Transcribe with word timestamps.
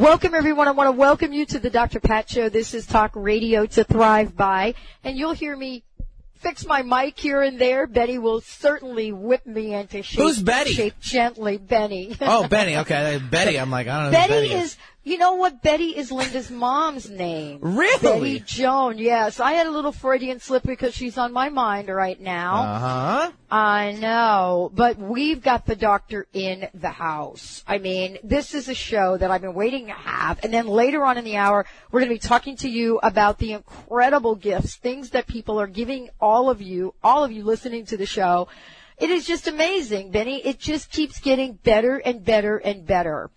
Welcome 0.00 0.34
everyone. 0.34 0.66
I 0.66 0.70
want 0.70 0.86
to 0.86 0.92
welcome 0.92 1.34
you 1.34 1.44
to 1.44 1.58
the 1.58 1.68
Dr. 1.68 2.00
Pat 2.00 2.30
Show. 2.30 2.48
This 2.48 2.72
is 2.72 2.86
Talk 2.86 3.10
Radio 3.14 3.66
to 3.66 3.84
Thrive 3.84 4.34
By. 4.34 4.72
And 5.04 5.18
you'll 5.18 5.34
hear 5.34 5.54
me 5.54 5.84
fix 6.36 6.64
my 6.64 6.80
mic 6.80 7.18
here 7.18 7.42
and 7.42 7.60
there. 7.60 7.86
Betty 7.86 8.16
will 8.16 8.40
certainly 8.40 9.12
whip 9.12 9.44
me 9.44 9.74
into 9.74 10.02
shape. 10.02 10.20
Who's 10.20 10.42
Betty? 10.42 10.72
Shape 10.72 10.98
gently, 11.00 11.58
Benny. 11.58 12.16
Oh, 12.22 12.48
Benny. 12.48 12.78
Okay, 12.78 13.20
Betty. 13.30 13.60
I'm 13.60 13.70
like, 13.70 13.88
I 13.88 14.04
don't 14.04 14.12
know. 14.12 14.18
Betty, 14.18 14.32
Betty 14.32 14.54
is, 14.54 14.78
you 15.02 15.16
know 15.16 15.34
what? 15.34 15.62
Betty 15.62 15.96
is 15.96 16.12
Linda's 16.12 16.50
mom's 16.50 17.08
name. 17.08 17.58
Really? 17.62 17.98
Betty 18.38 18.40
Joan. 18.40 18.98
Yes, 18.98 19.40
I 19.40 19.52
had 19.52 19.66
a 19.66 19.70
little 19.70 19.92
Freudian 19.92 20.40
slip 20.40 20.62
because 20.62 20.94
she's 20.94 21.16
on 21.16 21.32
my 21.32 21.48
mind 21.48 21.88
right 21.88 22.20
now. 22.20 22.62
Uh 22.62 22.78
huh. 22.78 23.32
I 23.50 23.92
know, 23.92 24.70
but 24.74 24.98
we've 24.98 25.42
got 25.42 25.64
the 25.64 25.74
doctor 25.74 26.26
in 26.32 26.68
the 26.74 26.90
house. 26.90 27.64
I 27.66 27.78
mean, 27.78 28.18
this 28.22 28.54
is 28.54 28.68
a 28.68 28.74
show 28.74 29.16
that 29.16 29.30
I've 29.30 29.40
been 29.40 29.54
waiting 29.54 29.86
to 29.86 29.92
have. 29.92 30.38
And 30.44 30.52
then 30.52 30.66
later 30.66 31.02
on 31.04 31.16
in 31.16 31.24
the 31.24 31.36
hour, 31.36 31.64
we're 31.90 32.00
going 32.00 32.10
to 32.10 32.14
be 32.14 32.28
talking 32.28 32.56
to 32.58 32.68
you 32.68 33.00
about 33.02 33.38
the 33.38 33.54
incredible 33.54 34.34
gifts, 34.34 34.76
things 34.76 35.10
that 35.10 35.26
people 35.26 35.58
are 35.58 35.66
giving 35.66 36.10
all 36.20 36.50
of 36.50 36.60
you, 36.60 36.94
all 37.02 37.24
of 37.24 37.32
you 37.32 37.42
listening 37.42 37.86
to 37.86 37.96
the 37.96 38.06
show. 38.06 38.48
It 38.98 39.08
is 39.08 39.26
just 39.26 39.48
amazing, 39.48 40.10
Benny. 40.10 40.46
It 40.46 40.58
just 40.58 40.92
keeps 40.92 41.20
getting 41.20 41.54
better 41.54 41.96
and 41.96 42.22
better 42.22 42.58
and 42.58 42.86
better. 42.86 43.30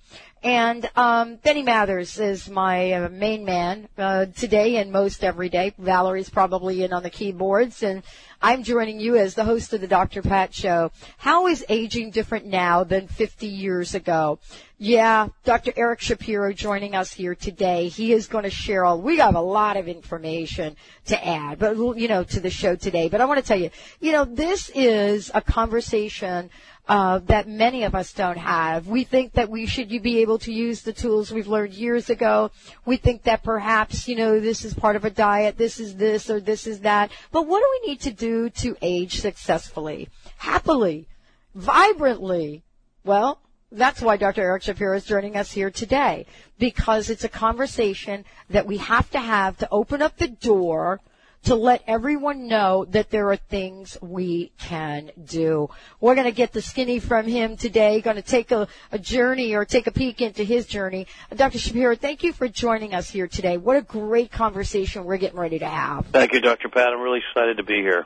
And 0.44 0.90
um, 0.98 1.38
Benny 1.38 1.64
Mathers 1.64 2.20
is 2.20 2.50
my 2.50 2.92
uh, 2.92 3.10
main 3.10 3.46
man 3.46 3.88
uh, 3.98 4.26
today 4.26 4.76
and 4.76 4.92
most 4.92 5.24
every 5.24 5.48
day. 5.48 5.74
Valerie's 5.78 6.30
probably 6.30 6.84
in 6.84 6.92
on 6.92 7.02
the 7.02 7.10
keyboards, 7.10 7.82
and 7.82 8.04
I'm 8.42 8.64
joining 8.64 9.00
you 9.00 9.16
as 9.16 9.36
the 9.36 9.46
host 9.46 9.72
of 9.72 9.80
the 9.80 9.88
Dr. 9.88 10.22
Pat 10.22 10.54
Show. 10.54 10.92
How 11.18 11.48
is 11.48 11.64
aging 11.70 12.12
different 12.12 12.46
now 12.46 12.84
than 12.84 13.08
50 13.08 13.48
years 13.48 13.96
ago? 13.96 14.40
Yeah, 14.78 15.30
Dr. 15.46 15.72
Eric 15.78 16.02
Shapiro 16.02 16.52
joining 16.52 16.94
us 16.94 17.14
here 17.14 17.36
today. 17.36 17.88
He 17.88 18.12
is 18.12 18.28
going 18.28 18.44
to 18.44 18.50
share 18.50 18.84
all, 18.84 19.00
we 19.00 19.20
have 19.20 19.36
a 19.36 19.42
lot 19.42 19.78
of 19.78 19.88
information 19.88 20.76
to 21.06 21.26
add, 21.26 21.58
but, 21.58 21.78
you 21.78 22.10
know, 22.10 22.26
to 22.26 22.42
the 22.42 22.50
show 22.50 22.76
today. 22.76 23.08
But 23.08 23.22
I 23.22 23.26
want 23.26 23.40
to 23.40 23.46
tell 23.46 23.58
you, 23.58 23.70
you 24.02 24.12
know, 24.12 24.26
this 24.26 24.70
is 24.76 25.32
a 25.34 25.42
conversation 25.42 26.50
uh, 26.88 27.20
that 27.20 27.48
many 27.48 27.84
of 27.84 27.96
us 27.96 28.12
don't 28.12 28.38
have. 28.38 28.88
We 28.88 29.04
think 29.04 29.34
that 29.34 29.50
we 29.50 29.66
should 29.66 29.90
be 29.90 30.20
able 30.20 30.38
to 30.40 30.52
use 30.52 30.82
the 30.82 30.94
tools 30.94 31.32
we've 31.32 31.48
learned 31.48 31.74
years 31.74 32.10
ago. 32.10 32.52
We 32.86 32.98
think 32.98 33.24
that 33.24 33.44
perhaps, 33.44 34.08
you 34.08 34.16
know, 34.16 34.40
this 34.40 34.66
is 34.66 34.74
part 34.74 34.96
of 34.96 35.06
a 35.06 35.10
diet, 35.10 35.58
this 35.58 35.80
is 35.80 35.96
this 35.96 36.30
or 36.30 36.40
this 36.40 36.68
is 36.68 36.82
that. 36.82 37.12
But 37.32 37.48
what 37.48 37.60
do 37.60 37.80
we 37.82 37.90
need 37.90 38.02
to 38.02 38.12
do 38.12 38.50
to 38.50 38.76
age 38.82 39.22
successfully, 39.22 40.10
happily, 40.38 41.08
vibrantly? 41.56 42.64
Well, 43.06 43.40
that's 43.72 44.02
why 44.02 44.18
Dr. 44.18 44.42
Eric 44.42 44.64
Shapiro 44.64 44.96
is 44.98 45.06
joining 45.06 45.36
us 45.36 45.52
here 45.52 45.72
today 45.72 46.26
because 46.60 47.10
it's 47.10 47.24
a 47.24 47.30
conversation 47.30 48.26
that 48.50 48.68
we 48.68 48.78
have 48.78 49.10
to 49.12 49.20
have 49.20 49.58
to 49.58 49.68
open 49.72 50.02
up 50.02 50.18
the 50.18 50.28
door 50.28 51.00
to 51.44 51.56
let 51.56 51.84
everyone 51.88 52.48
know 52.48 52.86
that 52.90 53.10
there 53.10 53.30
are 53.32 53.36
things 53.36 53.98
we 54.02 54.52
can 54.58 55.12
do. 55.24 55.70
We're 56.00 56.16
going 56.16 56.26
to 56.26 56.32
get 56.32 56.54
the 56.54 56.62
skinny 56.62 57.00
from 57.00 57.28
him 57.28 57.58
today, 57.58 58.02
going 58.02 58.16
to 58.16 58.22
take 58.22 58.52
a, 58.52 58.68
a 58.92 59.00
journey 59.00 59.54
or 59.54 59.66
take 59.66 59.88
a 59.88 59.92
peek 59.92 60.22
into 60.22 60.44
his 60.44 60.66
journey. 60.66 61.08
Dr. 61.36 61.60
Shapiro, 61.60 61.96
thank 61.96 62.24
you 62.24 62.34
for 62.34 62.48
joining 62.48 62.94
us 62.94 63.10
here 63.10 63.28
today. 63.28 63.58
What 63.58 63.76
a 63.76 63.82
great 63.82 64.32
conversation 64.32 65.04
we're 65.04 65.18
getting 65.18 65.40
ready 65.40 65.60
to 65.60 65.68
have. 65.68 66.08
Thank 66.08 66.34
you, 66.34 66.42
Dr. 66.42 66.70
Pat. 66.70 66.88
I'm 66.88 67.02
really 67.02 67.20
excited 67.30 67.58
to 67.58 67.64
be 67.64 67.82
here. 67.82 68.06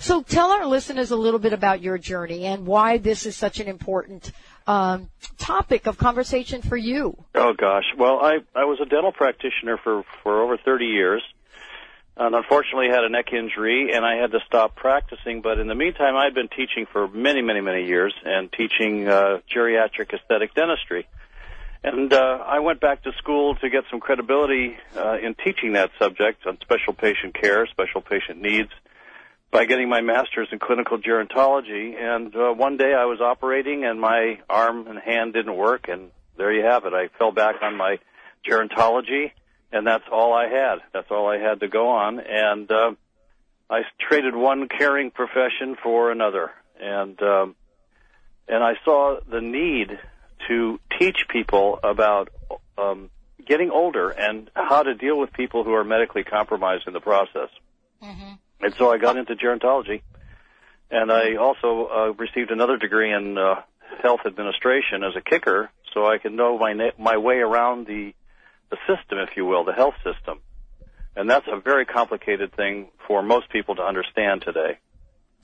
So 0.00 0.22
tell 0.22 0.50
our 0.50 0.66
listeners 0.66 1.10
a 1.10 1.16
little 1.16 1.38
bit 1.38 1.52
about 1.52 1.82
your 1.82 1.98
journey 1.98 2.46
and 2.46 2.66
why 2.66 2.98
this 2.98 3.26
is 3.26 3.36
such 3.36 3.60
an 3.60 3.68
important 3.68 4.32
um, 4.66 5.10
topic 5.38 5.86
of 5.86 5.98
conversation 5.98 6.62
for 6.62 6.76
you. 6.76 7.16
Oh 7.34 7.52
gosh, 7.52 7.84
well, 7.98 8.18
I 8.20 8.38
I 8.54 8.64
was 8.64 8.78
a 8.80 8.86
dental 8.86 9.12
practitioner 9.12 9.78
for 9.82 10.02
for 10.22 10.42
over 10.42 10.56
30 10.56 10.86
years, 10.86 11.22
and 12.16 12.34
unfortunately 12.34 12.88
had 12.88 13.04
a 13.04 13.10
neck 13.10 13.32
injury, 13.32 13.92
and 13.92 14.04
I 14.04 14.16
had 14.16 14.32
to 14.32 14.40
stop 14.46 14.74
practicing. 14.74 15.42
But 15.42 15.58
in 15.58 15.66
the 15.66 15.74
meantime, 15.74 16.16
I'd 16.16 16.34
been 16.34 16.48
teaching 16.48 16.86
for 16.90 17.06
many, 17.06 17.42
many, 17.42 17.60
many 17.60 17.86
years 17.86 18.14
and 18.24 18.50
teaching 18.50 19.06
uh, 19.06 19.40
geriatric 19.54 20.14
aesthetic 20.14 20.54
dentistry. 20.54 21.06
And 21.84 22.12
uh, 22.12 22.38
I 22.44 22.60
went 22.60 22.80
back 22.80 23.02
to 23.04 23.12
school 23.18 23.54
to 23.56 23.68
get 23.68 23.84
some 23.90 24.00
credibility 24.00 24.76
uh, 24.96 25.18
in 25.22 25.34
teaching 25.34 25.74
that 25.74 25.90
subject 25.98 26.46
on 26.46 26.58
special 26.62 26.94
patient 26.94 27.34
care, 27.34 27.66
special 27.66 28.00
patient 28.00 28.40
needs, 28.40 28.70
by 29.50 29.66
getting 29.66 29.88
my 29.88 30.00
master's 30.00 30.48
in 30.50 30.58
clinical 30.58 30.98
gerontology. 30.98 31.94
And 31.96 32.34
uh, 32.34 32.52
one 32.52 32.76
day 32.76 32.92
I 32.94 33.04
was 33.04 33.20
operating 33.20 33.84
and 33.84 34.00
my 34.00 34.40
arm 34.48 34.86
and 34.88 34.98
hand 34.98 35.34
didn't 35.34 35.56
work, 35.56 35.88
and 35.88 36.10
there 36.36 36.52
you 36.52 36.64
have 36.64 36.86
it. 36.86 36.94
I 36.94 37.08
fell 37.18 37.30
back 37.30 37.56
on 37.62 37.76
my 37.76 37.98
gerontology, 38.48 39.32
and 39.72 39.86
that's 39.86 40.04
all 40.10 40.32
I 40.32 40.48
had. 40.48 40.78
That's 40.92 41.10
all 41.10 41.28
I 41.28 41.38
had 41.38 41.60
to 41.60 41.68
go 41.68 41.88
on. 41.88 42.20
And 42.20 42.70
uh, 42.70 42.92
I 43.68 43.82
traded 44.08 44.34
one 44.34 44.68
caring 44.68 45.10
profession 45.10 45.76
for 45.82 46.10
another, 46.10 46.50
and 46.80 47.20
um, 47.22 47.56
and 48.48 48.62
I 48.62 48.74
saw 48.84 49.18
the 49.28 49.40
need 49.40 49.98
to 50.48 50.78
teach 50.98 51.16
people 51.28 51.80
about 51.82 52.28
um, 52.78 53.10
getting 53.44 53.70
older 53.70 54.10
and 54.10 54.50
how 54.54 54.82
to 54.82 54.94
deal 54.94 55.18
with 55.18 55.32
people 55.32 55.64
who 55.64 55.74
are 55.74 55.84
medically 55.84 56.24
compromised 56.24 56.86
in 56.86 56.92
the 56.92 57.00
process. 57.00 57.48
Mm-hmm. 58.02 58.32
And 58.60 58.74
so 58.78 58.90
I 58.92 58.98
got 58.98 59.16
into 59.16 59.34
gerontology, 59.34 60.02
and 60.90 61.10
I 61.10 61.36
also 61.36 61.88
uh, 61.88 62.12
received 62.12 62.50
another 62.50 62.76
degree 62.76 63.12
in 63.12 63.36
uh, 63.36 63.62
health 64.02 64.20
administration 64.26 65.02
as 65.02 65.16
a 65.16 65.20
kicker, 65.20 65.70
so 65.92 66.06
I 66.06 66.18
could 66.18 66.32
know 66.32 66.56
my 66.58 66.72
na- 66.72 66.96
my 66.98 67.16
way 67.16 67.36
around 67.36 67.86
the 67.86 68.14
the 68.70 68.76
system, 68.86 69.18
if 69.18 69.30
you 69.36 69.44
will, 69.44 69.64
the 69.64 69.72
health 69.72 69.94
system. 70.04 70.40
And 71.14 71.30
that's 71.30 71.46
a 71.50 71.58
very 71.58 71.86
complicated 71.86 72.54
thing 72.54 72.88
for 73.06 73.22
most 73.22 73.48
people 73.50 73.74
to 73.76 73.82
understand 73.82 74.42
today. 74.42 74.78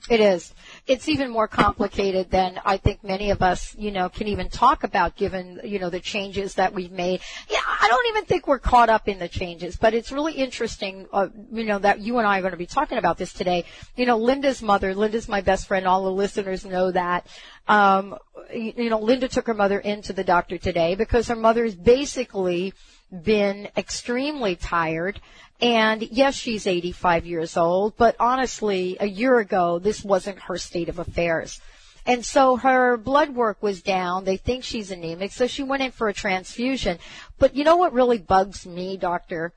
It 0.09 0.19
is. 0.19 0.53
It's 0.85 1.07
even 1.07 1.31
more 1.31 1.47
complicated 1.47 2.29
than 2.29 2.59
I 2.65 2.75
think 2.75 3.05
many 3.05 3.29
of 3.29 3.41
us, 3.41 3.73
you 3.77 3.89
know, 3.89 4.09
can 4.09 4.27
even 4.27 4.49
talk 4.49 4.83
about 4.83 5.15
given, 5.15 5.61
you 5.63 5.79
know, 5.79 5.89
the 5.89 6.01
changes 6.01 6.55
that 6.55 6.73
we've 6.73 6.91
made. 6.91 7.21
Yeah, 7.47 7.61
I 7.65 7.87
don't 7.87 8.07
even 8.07 8.25
think 8.25 8.45
we're 8.45 8.59
caught 8.59 8.89
up 8.89 9.07
in 9.07 9.17
the 9.17 9.29
changes, 9.29 9.77
but 9.77 9.93
it's 9.93 10.11
really 10.11 10.33
interesting, 10.33 11.07
uh, 11.13 11.29
you 11.53 11.63
know, 11.63 11.79
that 11.79 11.99
you 11.99 12.17
and 12.17 12.27
I 12.27 12.39
are 12.39 12.41
going 12.41 12.51
to 12.51 12.57
be 12.57 12.65
talking 12.65 12.97
about 12.97 13.17
this 13.17 13.31
today. 13.31 13.63
You 13.95 14.05
know, 14.05 14.17
Linda's 14.17 14.61
mother, 14.61 14.93
Linda's 14.93 15.29
my 15.29 15.39
best 15.39 15.67
friend, 15.67 15.87
all 15.87 16.03
the 16.03 16.11
listeners 16.11 16.65
know 16.65 16.91
that. 16.91 17.25
Um, 17.67 18.17
you 18.53 18.89
know, 18.89 18.99
Linda 18.99 19.27
took 19.27 19.47
her 19.47 19.53
mother 19.53 19.79
into 19.79 20.13
the 20.13 20.23
doctor 20.23 20.57
today 20.57 20.95
because 20.95 21.27
her 21.27 21.35
mother's 21.35 21.75
basically 21.75 22.73
been 23.11 23.69
extremely 23.77 24.55
tired 24.55 25.21
and 25.63 26.01
yes, 26.01 26.35
she's 26.35 26.67
85 26.67 27.25
years 27.25 27.55
old, 27.55 27.95
but 27.95 28.17
honestly, 28.19 28.97
a 28.99 29.05
year 29.05 29.39
ago, 29.39 29.79
this 29.79 30.03
wasn't 30.03 30.39
her 30.41 30.57
state 30.57 30.89
of 30.89 30.99
affairs. 30.99 31.61
And 32.05 32.25
so 32.25 32.57
her 32.57 32.97
blood 32.97 33.29
work 33.29 33.63
was 33.63 33.81
down. 33.81 34.25
They 34.25 34.35
think 34.35 34.65
she's 34.65 34.91
anemic, 34.91 35.31
so 35.31 35.47
she 35.47 35.63
went 35.63 35.83
in 35.83 35.91
for 35.91 36.09
a 36.09 36.13
transfusion. 36.13 36.99
But 37.39 37.55
you 37.55 37.63
know 37.63 37.77
what 37.77 37.93
really 37.93 38.17
bugs 38.17 38.65
me, 38.65 38.97
doctor? 38.97 39.53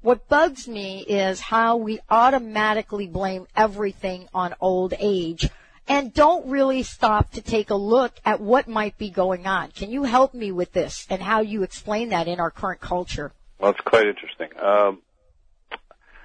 What 0.00 0.28
bugs 0.28 0.68
me 0.68 1.00
is 1.00 1.40
how 1.40 1.76
we 1.76 1.98
automatically 2.08 3.08
blame 3.08 3.48
everything 3.56 4.28
on 4.32 4.54
old 4.60 4.94
age 4.98 5.48
and 5.88 6.12
don't 6.14 6.46
really 6.46 6.82
stop 6.82 7.32
to 7.32 7.40
take 7.40 7.70
a 7.70 7.74
look 7.74 8.14
at 8.24 8.40
what 8.40 8.68
might 8.68 8.96
be 8.98 9.10
going 9.10 9.46
on. 9.46 9.70
Can 9.70 9.90
you 9.90 10.04
help 10.04 10.34
me 10.34 10.52
with 10.52 10.72
this 10.72 11.06
and 11.10 11.20
how 11.22 11.40
you 11.40 11.62
explain 11.62 12.10
that 12.10 12.28
in 12.28 12.40
our 12.40 12.50
current 12.50 12.80
culture? 12.80 13.32
Well, 13.58 13.70
it's 13.70 13.80
quite 13.80 14.06
interesting. 14.06 14.48
Um, 14.60 15.02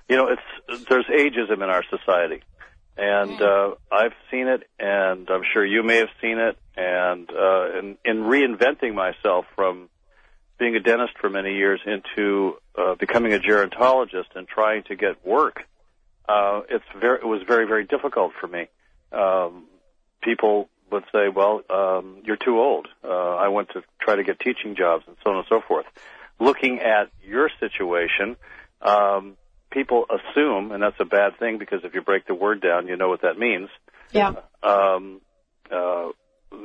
you 0.10 0.16
know, 0.16 0.30
it's 0.30 0.86
there's 0.90 1.06
ageism 1.06 1.56
in 1.56 1.70
our 1.70 1.84
society, 1.90 2.42
and 2.98 3.42
uh, 3.42 3.76
I've 3.92 4.14
seen 4.32 4.48
it, 4.48 4.64
and 4.80 5.30
I'm 5.30 5.44
sure 5.54 5.66
you 5.66 5.84
may 5.84 5.98
have 5.98 6.10
seen 6.22 6.38
it. 6.40 6.58
And 6.76 7.30
uh, 7.30 7.78
in, 7.78 7.98
in 8.06 8.24
reinventing 8.24 8.94
myself 8.94 9.46
from 9.56 9.90
being 10.58 10.76
a 10.76 10.80
dentist 10.80 11.14
for 11.20 11.30
many 11.30 11.56
years 11.56 11.82
into 11.86 12.58
uh, 12.78 12.96
becoming 12.96 13.34
a 13.34 13.40
gerontologist 13.40 14.36
and 14.36 14.48
trying 14.48 14.84
to 14.84 14.96
get 14.96 15.26
work, 15.26 15.64
uh, 16.30 16.62
it's 16.70 16.86
very 17.00 17.20
it 17.20 17.28
was 17.28 17.42
very 17.48 17.68
very 17.68 17.86
difficult 17.86 18.32
for 18.40 18.48
me. 18.48 18.68
Um, 19.12 19.66
people 20.22 20.70
would 20.92 21.04
say, 21.12 21.30
"Well, 21.30 21.62
um, 21.70 22.22
you're 22.24 22.38
too 22.38 22.60
old." 22.60 22.88
Uh, 23.04 23.36
I 23.36 23.50
went 23.50 23.70
to 23.70 23.84
try 24.00 24.16
to 24.16 24.24
get 24.24 24.40
teaching 24.40 24.76
jobs 24.76 25.06
and 25.08 25.16
so 25.24 25.32
on 25.32 25.38
and 25.38 25.46
so 25.50 25.62
forth. 25.62 25.86
Looking 26.40 26.80
at 26.80 27.10
your 27.24 27.50
situation 27.60 28.38
um, 28.82 29.38
people 29.72 30.06
assume, 30.10 30.72
and 30.72 30.82
that's 30.82 31.00
a 31.00 31.06
bad 31.06 31.38
thing 31.40 31.58
because 31.58 31.82
if 31.84 31.94
you 31.94 32.02
break 32.02 32.28
the 32.28 32.34
word 32.34 32.62
down, 32.62 32.88
you 32.88 32.96
know 32.96 33.10
what 33.10 33.22
that 33.22 33.38
means. 33.38 33.70
Yeah. 34.12 34.34
Um, 34.64 35.22
uh, 35.72 36.10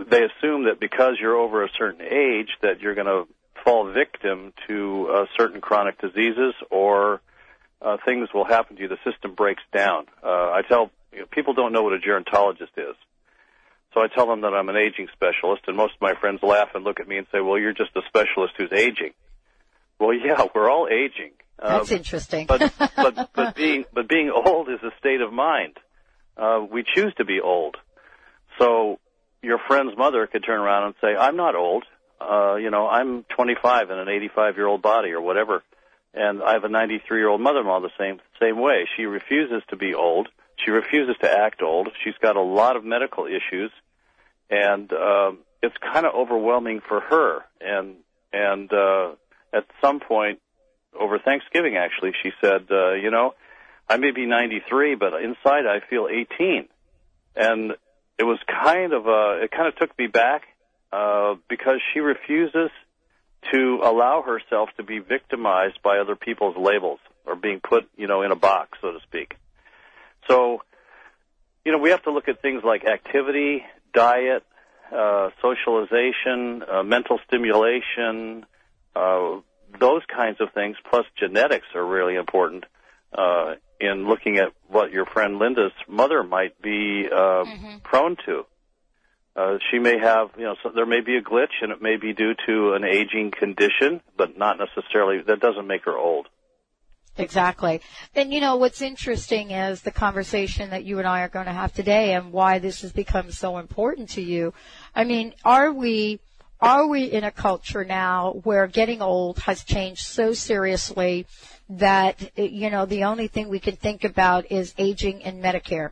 they 0.09 0.23
assume 0.25 0.65
that 0.65 0.79
because 0.81 1.15
you're 1.21 1.37
over 1.37 1.65
a 1.65 1.69
certain 1.79 2.03
age 2.03 2.49
that 2.63 2.81
you're 2.81 2.95
going 2.95 3.07
to 3.07 3.27
fall 3.65 3.93
victim 3.93 4.53
to 4.69 5.09
uh, 5.13 5.27
certain 5.37 5.61
chronic 5.61 6.01
diseases 6.01 6.55
or 6.71 7.21
uh, 7.81 7.97
things 8.05 8.29
will 8.33 8.45
happen 8.45 8.77
to 8.77 8.83
you. 8.83 8.89
The 8.89 8.99
system 9.05 9.35
breaks 9.35 9.63
down. 9.73 10.07
Uh, 10.23 10.29
I 10.29 10.63
tell 10.69 10.91
you 11.13 11.21
know, 11.21 11.27
people 11.31 11.55
don't 11.55 11.73
know 11.73 11.83
what 11.83 11.93
a 11.93 11.99
gerontologist 11.99 12.77
is. 12.77 12.97
So 13.95 14.01
I 14.01 14.09
tell 14.09 14.27
them 14.27 14.41
that 14.43 14.55
I'm 14.55 14.69
an 14.69 14.77
aging 14.77 15.09
specialist, 15.13 15.65
and 15.67 15.77
most 15.77 15.95
of 15.95 16.01
my 16.01 16.15
friends 16.15 16.41
laugh 16.43 16.71
and 16.75 16.83
look 16.83 17.01
at 17.01 17.07
me 17.07 17.19
and 17.19 17.27
say, 17.31 17.41
"Well, 17.41 17.59
you're 17.59 17.75
just 17.75 17.95
a 17.95 18.01
specialist 18.09 18.55
who's 18.57 18.73
aging." 18.73 19.13
Well, 19.99 20.15
yeah, 20.15 20.47
we're 20.55 20.71
all 20.71 20.89
aging. 20.89 21.33
That's 21.59 21.91
um, 21.91 21.97
interesting. 21.99 22.47
but 22.47 22.73
but 22.97 23.31
but 23.35 23.55
being 23.55 23.85
but 23.93 24.09
being 24.09 24.31
old 24.31 24.69
is 24.69 24.83
a 24.83 24.91
state 24.99 25.21
of 25.21 25.33
mind. 25.33 25.77
Uh, 26.37 26.65
we 26.69 26.83
choose 26.83 27.13
to 27.19 27.25
be 27.25 27.41
old. 27.41 27.77
So 28.59 28.99
your 29.43 29.59
friend's 29.69 29.97
mother 29.97 30.27
could 30.27 30.45
turn 30.45 30.59
around 30.61 30.87
and 30.87 30.95
say, 31.01 31.15
"I'm 31.15 31.37
not 31.37 31.55
old. 31.55 31.85
Uh, 32.21 32.55
you 32.55 32.71
know, 32.71 32.87
I'm 32.89 33.25
25 33.37 33.91
in 33.91 33.99
an 33.99 34.09
85 34.09 34.57
year 34.57 34.67
old 34.67 34.81
body 34.81 35.11
or 35.11 35.21
whatever." 35.21 35.63
And 36.15 36.43
I 36.43 36.53
have 36.53 36.65
a 36.65 36.69
93 36.69 37.19
year 37.19 37.29
old 37.29 37.41
mother-in-law 37.41 37.81
the 37.81 37.91
same 37.99 38.21
same 38.41 38.59
way. 38.61 38.89
She 38.97 39.05
refuses 39.05 39.63
to 39.69 39.77
be 39.77 39.95
old. 39.95 40.29
She 40.65 40.71
refuses 40.71 41.17
to 41.21 41.31
act 41.31 41.63
old. 41.63 41.89
She's 42.05 42.15
got 42.21 42.37
a 42.37 42.43
lot 42.43 42.77
of 42.77 42.85
medical 42.85 43.27
issues, 43.27 43.71
and 44.51 44.93
uh, 44.93 45.33
it's 45.63 45.77
kind 45.79 46.07
of 46.07 46.15
overwhelming 46.15 46.81
for 46.87 47.01
her. 47.01 47.41
And 47.61 47.97
and 48.33 48.73
uh, 48.73 49.13
at 49.53 49.67
some 49.81 50.01
point 50.01 50.41
over 50.99 51.19
Thanksgiving, 51.19 51.77
actually, 51.77 52.13
she 52.23 52.31
said, 52.41 52.67
uh, 52.71 52.93
"You 52.93 53.11
know, 53.11 53.35
I 53.89 53.97
may 53.97 54.11
be 54.11 54.27
93, 54.27 54.95
but 54.95 55.15
inside 55.15 55.67
I 55.67 55.81
feel 55.89 56.09
18." 56.11 56.69
And 57.35 57.73
it 58.19 58.25
was 58.25 58.39
kind 58.47 58.93
of 58.93 59.07
uh, 59.07 59.43
it 59.43 59.51
kind 59.51 59.69
of 59.69 59.77
took 59.77 59.97
me 59.99 60.07
back 60.07 60.43
uh, 60.93 61.37
because 61.49 61.81
she 61.93 62.01
refuses 62.01 62.71
to 63.51 63.81
allow 63.83 64.23
herself 64.23 64.69
to 64.77 64.83
be 64.83 64.99
victimized 64.99 65.83
by 65.83 65.99
other 65.99 66.15
people's 66.15 66.57
labels 66.57 67.01
or 67.25 67.35
being 67.35 67.61
put, 67.61 67.89
you 67.97 68.07
know, 68.07 68.23
in 68.23 68.31
a 68.31 68.37
box, 68.37 68.79
so 68.81 68.93
to 68.93 69.01
speak. 69.01 69.35
So, 70.29 70.63
you 71.65 71.73
know, 71.73 71.79
we 71.79 71.91
have 71.91 72.03
to 72.05 72.11
look 72.11 72.29
at 72.29 72.43
things 72.43 72.63
like 72.65 72.85
activity, 72.85 73.65
diet, 73.93 74.45
uh, 74.95 75.31
socialization, 75.41 76.63
uh, 76.71 76.83
mental 76.83 77.19
stimulation, 77.27 78.45
uh, 78.95 79.41
those 79.79 80.03
kinds 80.15 80.41
of 80.41 80.53
things, 80.53 80.77
plus 80.91 81.07
genetics 81.19 81.67
are 81.75 81.85
really 81.85 82.17
important 82.17 82.65
uh, 83.17 83.55
in 83.81 84.07
looking 84.07 84.37
at 84.39 84.53
what 84.69 84.93
your 84.93 85.07
friend 85.07 85.39
Linda's 85.39 85.73
mother 85.89 86.23
might 86.23 86.61
be 86.61 87.09
uh, 87.11 87.45
mm-hmm. 87.45 87.79
prone 87.83 88.17
to. 88.27 88.45
Uh, 89.35 89.59
she 89.71 89.79
may 89.79 89.99
have, 89.99 90.31
you 90.37 90.45
know, 90.45 90.57
so 90.63 90.71
there 90.75 90.85
may 90.85 91.01
be 91.01 91.17
a 91.17 91.23
glitch, 91.23 91.63
and 91.63 91.73
it 91.73 91.81
may 91.81 91.97
be 91.97 92.13
due 92.13 92.35
to 92.47 92.75
an 92.75 92.85
aging 92.85 93.31
condition, 93.31 94.03
but 94.17 94.37
not 94.37 94.59
necessarily. 94.59 95.23
That 95.23 95.41
doesn't 95.41 95.67
make 95.67 95.87
her 95.87 95.97
old. 95.97 96.29
Exactly. 97.19 97.83
And 98.15 98.33
you 98.33 98.41
know, 98.41 98.57
what's 98.57 98.81
interesting 98.81 99.51
is 99.51 99.83
the 99.83 99.91
conversation 99.91 100.71
that 100.71 100.85
you 100.85 100.99
and 100.99 101.07
I 101.07 101.21
are 101.21 101.29
going 101.29 101.47
to 101.47 101.53
have 101.53 101.75
today 101.75 102.15
and 102.15 102.33
why 102.33 102.59
this 102.59 102.81
has 102.83 102.93
become 102.93 103.31
so 103.31 103.59
important 103.59 104.09
to 104.11 104.23
you. 104.23 104.55
I 104.95 105.05
mean, 105.05 105.35
are 105.45 105.73
we, 105.73 106.21
are 106.61 106.87
we 106.87 107.05
in 107.05 107.25
a 107.25 107.31
culture 107.31 107.85
now 107.85 108.41
where 108.45 108.67
getting 108.67 109.03
old 109.03 109.41
has 109.41 109.63
changed 109.63 110.07
so 110.07 110.33
seriously 110.33 111.27
that, 111.69 112.39
you 112.39 112.71
know, 112.71 112.87
the 112.87 113.05
only 113.05 113.29
thing 113.29 113.49
we 113.49 113.61
can 113.61 113.77
think 113.77 114.05
about 114.05 114.51
is 114.51 114.75
aging 114.79 115.23
and 115.23 115.43
Medicare? 115.43 115.91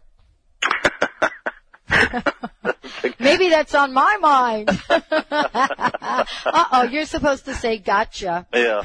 Maybe 3.19 3.51
that's 3.51 3.75
on 3.75 3.93
my 3.93 4.17
mind. 4.21 4.71
uh 4.91 6.25
oh, 6.73 6.89
you're 6.91 7.05
supposed 7.05 7.45
to 7.45 7.55
say 7.55 7.79
gotcha. 7.79 8.47
Yeah, 8.55 8.83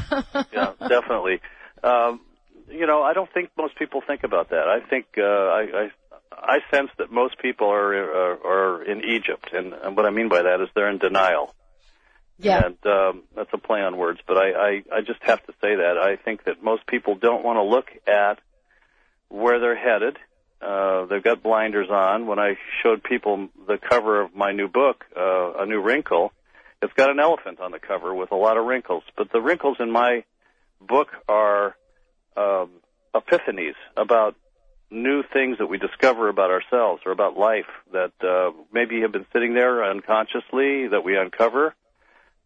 yeah, 0.51 0.73
definitely. 0.87 1.39
Um, 1.83 2.21
you 2.77 2.87
know, 2.87 3.03
I 3.03 3.13
don't 3.13 3.31
think 3.33 3.49
most 3.57 3.77
people 3.77 4.01
think 4.05 4.23
about 4.23 4.49
that. 4.49 4.67
I 4.67 4.87
think 4.87 5.05
uh, 5.17 5.21
I, 5.21 5.61
I 5.61 5.89
I 6.31 6.57
sense 6.71 6.89
that 6.97 7.11
most 7.11 7.37
people 7.39 7.69
are 7.69 7.93
are, 7.93 8.47
are 8.47 8.83
in 8.83 9.03
Egypt, 9.03 9.49
and, 9.53 9.73
and 9.73 9.95
what 9.95 10.05
I 10.05 10.09
mean 10.09 10.29
by 10.29 10.43
that 10.43 10.61
is 10.61 10.69
they're 10.75 10.89
in 10.89 10.97
denial. 10.97 11.53
Yeah. 12.37 12.65
And 12.65 12.77
um, 12.85 13.23
that's 13.33 13.49
a 13.53 13.57
play 13.57 13.79
on 13.79 13.95
words, 13.95 14.19
but 14.27 14.37
I, 14.37 14.51
I 14.51 14.83
I 14.97 15.01
just 15.01 15.21
have 15.21 15.45
to 15.45 15.53
say 15.61 15.75
that 15.75 15.97
I 15.97 16.17
think 16.17 16.43
that 16.43 16.61
most 16.61 16.85
people 16.85 17.15
don't 17.15 17.43
want 17.43 17.57
to 17.57 17.63
look 17.63 17.87
at 18.07 18.39
where 19.29 19.59
they're 19.59 19.77
headed 19.77 20.17
uh, 20.65 21.05
they've 21.05 21.23
got 21.23 21.43
blinders 21.43 21.89
on. 21.89 22.27
When 22.27 22.39
I 22.39 22.57
showed 22.81 23.03
people 23.03 23.49
the 23.67 23.77
cover 23.77 24.21
of 24.21 24.35
my 24.35 24.51
new 24.51 24.67
book, 24.67 25.05
uh, 25.15 25.53
A 25.59 25.65
New 25.65 25.81
Wrinkle, 25.81 26.31
it's 26.81 26.93
got 26.93 27.09
an 27.09 27.19
elephant 27.19 27.59
on 27.59 27.71
the 27.71 27.79
cover 27.79 28.13
with 28.13 28.31
a 28.31 28.35
lot 28.35 28.57
of 28.57 28.65
wrinkles. 28.65 29.03
But 29.17 29.31
the 29.31 29.41
wrinkles 29.41 29.77
in 29.79 29.91
my 29.91 30.23
book 30.81 31.09
are 31.27 31.75
um, 32.35 32.69
epiphanies 33.13 33.75
about 33.95 34.35
new 34.91 35.23
things 35.33 35.57
that 35.57 35.67
we 35.67 35.77
discover 35.77 36.29
about 36.29 36.51
ourselves 36.51 37.01
or 37.05 37.11
about 37.11 37.37
life 37.37 37.69
that 37.91 38.11
uh, 38.21 38.51
maybe 38.71 39.01
have 39.01 39.11
been 39.11 39.25
sitting 39.33 39.53
there 39.53 39.83
unconsciously 39.83 40.87
that 40.87 41.03
we 41.03 41.17
uncover. 41.17 41.73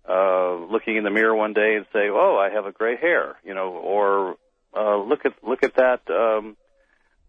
Uh, 0.07 0.55
looking 0.71 0.95
in 0.95 1.03
the 1.03 1.11
mirror 1.11 1.35
one 1.35 1.53
day 1.53 1.75
and 1.75 1.85
say, 1.93 2.09
"Oh, 2.09 2.35
I 2.37 2.49
have 2.49 2.65
a 2.65 2.71
gray 2.71 2.95
hair," 2.95 3.35
you 3.43 3.53
know, 3.53 3.69
or 3.73 4.37
uh, 4.75 4.97
look 4.97 5.25
at 5.25 5.33
look 5.43 5.61
at 5.63 5.75
that 5.75 6.01
um, 6.09 6.55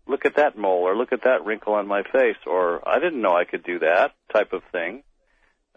look 0.06 0.26
at 0.26 0.36
that 0.36 0.58
mole 0.58 0.82
or 0.82 0.96
look 0.96 1.12
at 1.12 1.22
that 1.22 1.44
wrinkle 1.44 1.74
on 1.74 1.86
my 1.86 2.02
face 2.02 2.36
or 2.46 2.86
I 2.86 2.98
didn't 2.98 3.22
know 3.22 3.34
I 3.36 3.44
could 3.44 3.62
do 3.62 3.78
that 3.78 4.12
type 4.32 4.52
of 4.52 4.62
thing. 4.72 5.02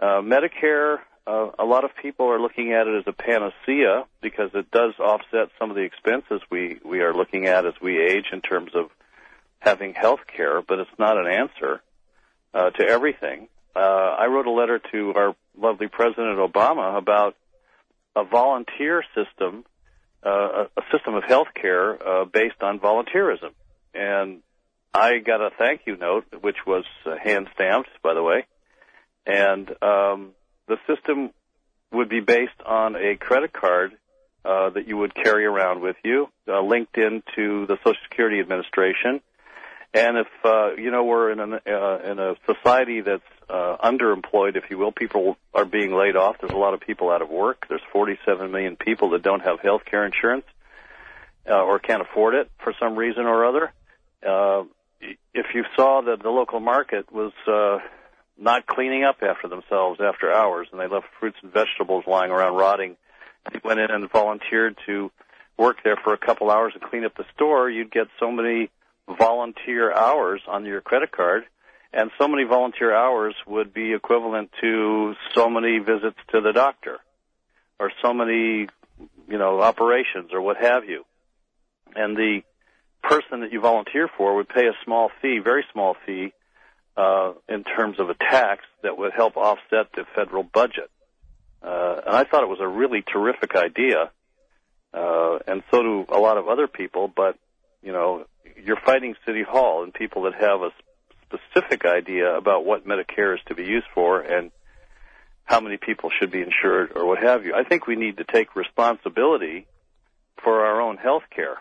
Uh, 0.01 0.21
Medicare, 0.21 0.97
uh, 1.25 1.49
a 1.57 1.65
lot 1.65 1.83
of 1.85 1.91
people 2.01 2.27
are 2.27 2.39
looking 2.39 2.73
at 2.73 2.87
it 2.87 2.99
as 2.99 3.03
a 3.07 3.13
panacea 3.13 4.05
because 4.21 4.51
it 4.53 4.69
does 4.71 4.93
offset 4.99 5.49
some 5.59 5.69
of 5.69 5.75
the 5.75 5.83
expenses 5.83 6.41
we, 6.49 6.79
we 6.83 7.01
are 7.01 7.13
looking 7.13 7.45
at 7.45 7.65
as 7.65 7.73
we 7.81 8.01
age 8.01 8.25
in 8.31 8.41
terms 8.41 8.71
of 8.75 8.89
having 9.59 9.93
health 9.93 10.21
care, 10.35 10.61
but 10.61 10.79
it's 10.79 10.99
not 10.99 11.17
an 11.17 11.27
answer 11.27 11.81
uh, 12.53 12.69
to 12.71 12.85
everything. 12.85 13.47
Uh, 13.75 13.79
I 13.79 14.27
wrote 14.27 14.45
a 14.45 14.51
letter 14.51 14.79
to 14.91 15.13
our 15.15 15.35
lovely 15.57 15.87
President 15.87 16.37
Obama 16.37 16.97
about 16.97 17.35
a 18.15 18.23
volunteer 18.23 19.03
system, 19.15 19.65
uh, 20.23 20.65
a 20.77 20.81
system 20.91 21.15
of 21.15 21.23
health 21.23 21.47
care 21.59 22.07
uh, 22.07 22.25
based 22.25 22.61
on 22.61 22.79
volunteerism 22.79 23.51
and 23.93 24.41
I 24.93 25.19
got 25.19 25.41
a 25.41 25.49
thank 25.57 25.81
you 25.85 25.97
note, 25.97 26.25
which 26.41 26.57
was 26.65 26.85
uh, 27.05 27.15
hand 27.23 27.47
stamped, 27.53 27.89
by 28.01 28.13
the 28.13 28.23
way, 28.23 28.45
and 29.25 29.69
um, 29.81 30.31
the 30.67 30.77
system 30.87 31.31
would 31.91 32.09
be 32.09 32.19
based 32.19 32.61
on 32.65 32.95
a 32.95 33.15
credit 33.15 33.53
card 33.53 33.91
uh, 34.45 34.69
that 34.71 34.87
you 34.87 34.97
would 34.97 35.13
carry 35.15 35.45
around 35.45 35.81
with 35.81 35.95
you, 36.03 36.27
uh, 36.47 36.61
linked 36.61 36.97
into 36.97 37.65
the 37.67 37.77
Social 37.77 37.99
Security 38.09 38.39
Administration. 38.39 39.21
And 39.93 40.17
if 40.17 40.27
uh, 40.43 40.73
you 40.75 40.89
know 40.89 41.03
we're 41.03 41.31
in 41.31 41.39
a 41.39 41.43
uh, 41.43 42.11
in 42.11 42.19
a 42.19 42.35
society 42.47 43.01
that's 43.01 43.21
uh, 43.47 43.77
underemployed, 43.83 44.55
if 44.55 44.63
you 44.71 44.77
will, 44.79 44.91
people 44.91 45.37
are 45.53 45.65
being 45.65 45.93
laid 45.93 46.15
off. 46.15 46.37
There's 46.41 46.51
a 46.51 46.57
lot 46.57 46.73
of 46.73 46.79
people 46.79 47.11
out 47.11 47.21
of 47.21 47.29
work. 47.29 47.67
There's 47.69 47.83
47 47.91 48.49
million 48.51 48.75
people 48.75 49.11
that 49.11 49.21
don't 49.21 49.41
have 49.41 49.59
health 49.59 49.85
care 49.85 50.03
insurance 50.03 50.45
uh, 51.47 51.61
or 51.61 51.77
can't 51.77 52.01
afford 52.01 52.33
it 52.33 52.49
for 52.63 52.73
some 52.79 52.95
reason 52.95 53.25
or 53.25 53.45
other 53.45 53.71
uh, 54.25 54.63
if 55.33 55.47
you 55.53 55.63
saw 55.75 56.01
that 56.01 56.21
the 56.21 56.29
local 56.29 56.59
market 56.59 57.11
was 57.11 57.33
uh, 57.47 57.79
not 58.37 58.65
cleaning 58.65 59.03
up 59.03 59.17
after 59.21 59.47
themselves 59.47 59.99
after 60.01 60.31
hours, 60.31 60.67
and 60.71 60.79
they 60.79 60.87
left 60.87 61.07
fruits 61.19 61.37
and 61.43 61.53
vegetables 61.53 62.03
lying 62.07 62.31
around 62.31 62.55
rotting, 62.55 62.97
you 63.53 63.59
went 63.63 63.79
in 63.79 63.91
and 63.91 64.09
volunteered 64.11 64.77
to 64.85 65.11
work 65.57 65.77
there 65.83 65.97
for 66.03 66.13
a 66.13 66.17
couple 66.17 66.49
hours 66.49 66.73
and 66.73 66.83
clean 66.89 67.05
up 67.05 67.15
the 67.15 67.25
store, 67.35 67.69
you'd 67.69 67.91
get 67.91 68.07
so 68.19 68.31
many 68.31 68.69
volunteer 69.17 69.93
hours 69.93 70.41
on 70.47 70.65
your 70.65 70.81
credit 70.81 71.11
card, 71.11 71.43
and 71.91 72.09
so 72.17 72.27
many 72.27 72.43
volunteer 72.43 72.95
hours 72.95 73.35
would 73.45 73.73
be 73.73 73.93
equivalent 73.93 74.49
to 74.61 75.13
so 75.35 75.49
many 75.49 75.79
visits 75.79 76.17
to 76.31 76.41
the 76.41 76.51
doctor, 76.51 76.97
or 77.79 77.91
so 78.01 78.13
many, 78.13 78.67
you 79.27 79.37
know, 79.37 79.61
operations 79.61 80.31
or 80.33 80.41
what 80.41 80.57
have 80.57 80.85
you. 80.85 81.05
And 81.95 82.17
the 82.17 82.41
person 83.03 83.41
that 83.41 83.51
you 83.51 83.59
volunteer 83.59 84.09
for 84.17 84.35
would 84.35 84.49
pay 84.49 84.67
a 84.67 84.73
small 84.83 85.11
fee, 85.21 85.39
very 85.43 85.65
small 85.71 85.95
fee, 86.05 86.33
uh, 86.95 87.33
in 87.49 87.63
terms 87.63 87.99
of 87.99 88.09
a 88.09 88.13
tax 88.13 88.63
that 88.83 88.97
would 88.97 89.13
help 89.13 89.37
offset 89.37 89.87
the 89.95 90.05
federal 90.15 90.43
budget. 90.43 90.89
Uh, 91.61 92.01
and 92.05 92.15
I 92.15 92.23
thought 92.23 92.43
it 92.43 92.49
was 92.49 92.59
a 92.61 92.67
really 92.67 93.01
terrific 93.01 93.55
idea, 93.55 94.11
uh, 94.93 95.39
and 95.47 95.63
so 95.71 95.81
do 95.81 96.05
a 96.09 96.19
lot 96.19 96.37
of 96.37 96.47
other 96.47 96.67
people. 96.67 97.11
But 97.13 97.37
you 97.81 97.93
know, 97.93 98.25
you're 98.61 98.79
fighting 98.85 99.15
City 99.25 99.43
Hall 99.43 99.83
and 99.83 99.93
people 99.93 100.23
that 100.23 100.35
have 100.35 100.61
a 100.61 100.71
specific 101.25 101.85
idea 101.85 102.35
about 102.35 102.65
what 102.65 102.85
Medicare 102.85 103.35
is 103.35 103.41
to 103.47 103.55
be 103.55 103.63
used 103.63 103.87
for 103.93 104.19
and 104.21 104.51
how 105.45 105.59
many 105.59 105.77
people 105.77 106.09
should 106.19 106.31
be 106.31 106.41
insured 106.41 106.91
or 106.95 107.05
what 107.05 107.23
have 107.23 107.45
you. 107.45 107.53
I 107.55 107.63
think 107.63 107.87
we 107.87 107.95
need 107.95 108.17
to 108.17 108.23
take 108.23 108.55
responsibility 108.55 109.65
for 110.43 110.65
our 110.65 110.81
own 110.81 110.97
health 110.97 111.23
care 111.33 111.57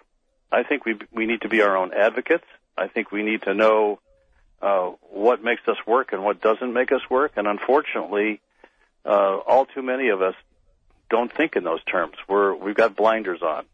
I 0.53 0.65
think 0.65 0.85
we 0.85 0.97
we 1.11 1.25
need 1.25 1.41
to 1.43 1.49
be 1.49 1.63
our 1.63 1.77
own 1.77 1.93
advocates. 1.95 2.45
I 2.77 2.89
think 2.89 3.11
we 3.11 3.23
need 3.23 3.43
to 3.43 3.55
know 3.55 4.01
uh, 4.63 4.93
what 5.11 5.43
makes 5.43 5.63
us 5.67 5.77
work 5.87 6.13
and 6.13 6.23
what 6.23 6.41
doesn't 6.41 6.73
make 6.73 6.93
us 6.93 7.03
work. 7.11 7.33
And 7.37 7.47
unfortunately, 7.47 8.41
uh, 9.05 9.39
all 9.47 9.67
too 9.67 9.83
many 9.83 10.09
of 10.09 10.23
us 10.23 10.35
don't 11.11 11.33
think 11.33 11.57
in 11.57 11.65
those 11.65 11.83
terms. 11.85 12.15
We're 12.29 12.55
we've 12.55 12.77
got 12.77 12.97
blinders 12.97 13.43
on. 13.43 13.65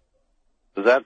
Does 0.75 0.87
that 0.87 1.05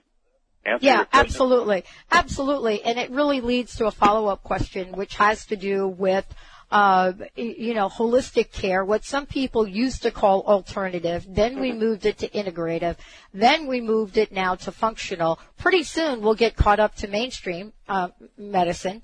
answer 0.65 0.87
Yeah, 0.87 0.97
your 0.97 1.05
question? 1.07 1.27
absolutely. 1.27 1.85
Absolutely. 2.11 2.83
And 2.83 2.99
it 2.99 3.11
really 3.11 3.41
leads 3.41 3.77
to 3.77 3.87
a 3.87 3.91
follow-up 3.91 4.43
question, 4.43 4.93
which 4.93 5.17
has 5.17 5.47
to 5.47 5.57
do 5.57 5.89
with, 5.89 6.27
uh, 6.71 7.12
you 7.35 7.75
know, 7.75 7.89
holistic 7.89 8.53
care, 8.53 8.85
what 8.85 9.05
some 9.05 9.27
people 9.27 9.67
used 9.67 10.03
to 10.03 10.11
call 10.11 10.43
alternative. 10.43 11.27
Then 11.29 11.59
we 11.61 11.73
moved 11.73 12.07
it 12.07 12.19
to 12.19 12.29
integrative. 12.29 12.97
Then 13.35 13.67
we 13.67 13.81
moved 13.81 14.17
it 14.17 14.31
now 14.33 14.55
to 14.55 14.73
functional. 14.73 15.39
Pretty 15.59 15.83
soon 15.83 16.21
we'll 16.23 16.35
get 16.35 16.55
caught 16.55 16.81
up 16.81 16.95
to 16.97 17.09
mainstream, 17.09 17.73
uh, 17.89 18.09
medicine. 18.39 19.03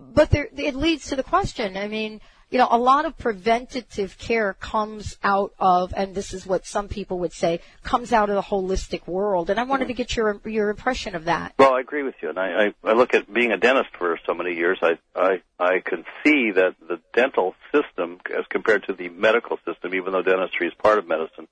But 0.00 0.30
there, 0.30 0.48
it 0.56 0.74
leads 0.74 1.08
to 1.08 1.16
the 1.16 1.22
question. 1.22 1.76
I 1.76 1.88
mean, 1.88 2.20
you 2.50 2.58
know, 2.58 2.68
a 2.70 2.78
lot 2.78 3.04
of 3.04 3.18
preventative 3.18 4.16
care 4.16 4.54
comes 4.54 5.18
out 5.22 5.52
of, 5.58 5.92
and 5.96 6.14
this 6.14 6.32
is 6.32 6.46
what 6.46 6.66
some 6.66 6.88
people 6.88 7.18
would 7.18 7.32
say, 7.32 7.60
comes 7.82 8.12
out 8.12 8.30
of 8.30 8.36
the 8.36 8.42
holistic 8.42 9.06
world. 9.06 9.50
And 9.50 9.60
I 9.60 9.64
wanted 9.64 9.88
to 9.88 9.94
get 9.94 10.16
your 10.16 10.40
your 10.44 10.70
impression 10.70 11.14
of 11.14 11.26
that. 11.26 11.52
Well, 11.58 11.74
I 11.74 11.80
agree 11.80 12.04
with 12.04 12.14
you, 12.22 12.30
and 12.30 12.38
I, 12.38 12.66
I, 12.66 12.90
I 12.90 12.92
look 12.94 13.12
at 13.12 13.32
being 13.32 13.52
a 13.52 13.58
dentist 13.58 13.90
for 13.98 14.18
so 14.24 14.34
many 14.34 14.54
years. 14.54 14.78
I, 14.82 14.98
I 15.14 15.42
I 15.58 15.80
can 15.84 16.04
see 16.24 16.52
that 16.52 16.76
the 16.80 17.00
dental 17.12 17.54
system, 17.72 18.18
as 18.36 18.46
compared 18.48 18.84
to 18.84 18.94
the 18.94 19.08
medical 19.10 19.58
system, 19.66 19.94
even 19.94 20.12
though 20.12 20.22
dentistry 20.22 20.68
is 20.68 20.74
part 20.74 20.98
of 20.98 21.06
medicine, 21.06 21.48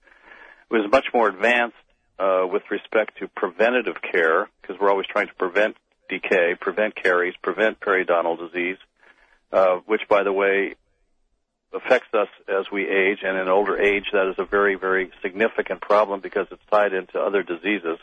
was 0.70 0.90
much 0.90 1.06
more 1.12 1.28
advanced 1.28 1.76
uh, 2.18 2.46
with 2.50 2.62
respect 2.70 3.18
to 3.18 3.28
preventative 3.28 3.96
care 4.00 4.48
because 4.62 4.76
we're 4.80 4.90
always 4.90 5.06
trying 5.06 5.26
to 5.26 5.34
prevent 5.34 5.76
decay, 6.08 6.54
prevent 6.60 6.94
caries, 6.94 7.34
prevent 7.42 7.80
periodontal 7.80 8.38
disease, 8.38 8.78
uh, 9.52 9.76
which, 9.86 10.02
by 10.08 10.22
the 10.22 10.32
way, 10.32 10.74
affects 11.72 12.12
us 12.14 12.28
as 12.48 12.70
we 12.70 12.88
age, 12.88 13.18
and 13.22 13.36
in 13.36 13.48
older 13.48 13.80
age, 13.80 14.04
that 14.12 14.28
is 14.28 14.36
a 14.38 14.44
very, 14.44 14.76
very 14.76 15.10
significant 15.22 15.80
problem 15.80 16.20
because 16.20 16.46
it's 16.50 16.62
tied 16.70 16.92
into 16.92 17.18
other 17.18 17.42
diseases. 17.42 17.98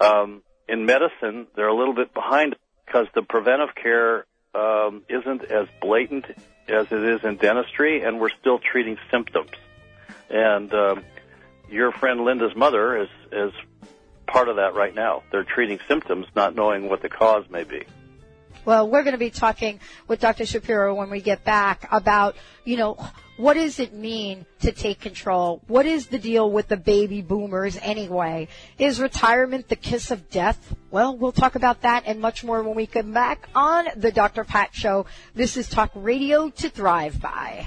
Um, 0.00 0.42
in 0.68 0.86
medicine, 0.86 1.46
they're 1.54 1.68
a 1.68 1.76
little 1.76 1.94
bit 1.94 2.14
behind 2.14 2.56
because 2.86 3.06
the 3.14 3.22
preventive 3.22 3.74
care 3.74 4.24
um, 4.54 5.02
isn't 5.08 5.44
as 5.44 5.66
blatant 5.80 6.24
as 6.68 6.86
it 6.90 7.04
is 7.04 7.24
in 7.24 7.36
dentistry, 7.36 8.02
and 8.02 8.20
we're 8.20 8.30
still 8.40 8.58
treating 8.58 8.96
symptoms. 9.10 9.50
And 10.30 10.72
um, 10.72 11.04
your 11.70 11.92
friend 11.92 12.24
Linda's 12.24 12.56
mother 12.56 13.02
is 13.02 13.08
is 13.32 13.52
part 14.26 14.48
of 14.48 14.56
that 14.56 14.74
right 14.74 14.94
now. 14.94 15.22
They're 15.30 15.44
treating 15.44 15.78
symptoms, 15.88 16.26
not 16.34 16.54
knowing 16.54 16.88
what 16.88 17.02
the 17.02 17.08
cause 17.08 17.44
may 17.50 17.64
be. 17.64 17.84
Well, 18.64 18.88
we're 18.88 19.02
going 19.02 19.12
to 19.12 19.18
be 19.18 19.30
talking 19.30 19.80
with 20.08 20.20
Dr. 20.20 20.46
Shapiro 20.46 20.94
when 20.94 21.10
we 21.10 21.20
get 21.20 21.44
back 21.44 21.86
about, 21.90 22.34
you 22.64 22.78
know, 22.78 22.96
what 23.36 23.54
does 23.54 23.78
it 23.78 23.92
mean 23.92 24.46
to 24.60 24.72
take 24.72 25.00
control? 25.00 25.60
What 25.66 25.86
is 25.86 26.06
the 26.06 26.18
deal 26.18 26.50
with 26.50 26.68
the 26.68 26.76
baby 26.76 27.20
boomers 27.20 27.76
anyway? 27.82 28.48
Is 28.78 29.00
retirement 29.00 29.68
the 29.68 29.76
kiss 29.76 30.10
of 30.10 30.30
death? 30.30 30.74
Well, 30.90 31.16
we'll 31.16 31.32
talk 31.32 31.56
about 31.56 31.82
that 31.82 32.04
and 32.06 32.20
much 32.20 32.42
more 32.42 32.62
when 32.62 32.74
we 32.74 32.86
come 32.86 33.12
back 33.12 33.48
on 33.54 33.86
the 33.96 34.12
Dr. 34.12 34.44
Pat 34.44 34.74
Show. 34.74 35.06
This 35.34 35.56
is 35.56 35.68
Talk 35.68 35.90
Radio 35.94 36.48
to 36.48 36.70
Thrive 36.70 37.20
By. 37.20 37.66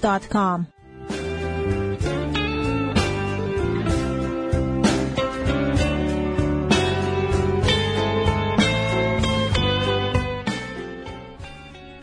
dot 0.00 0.28
com. 0.28 0.66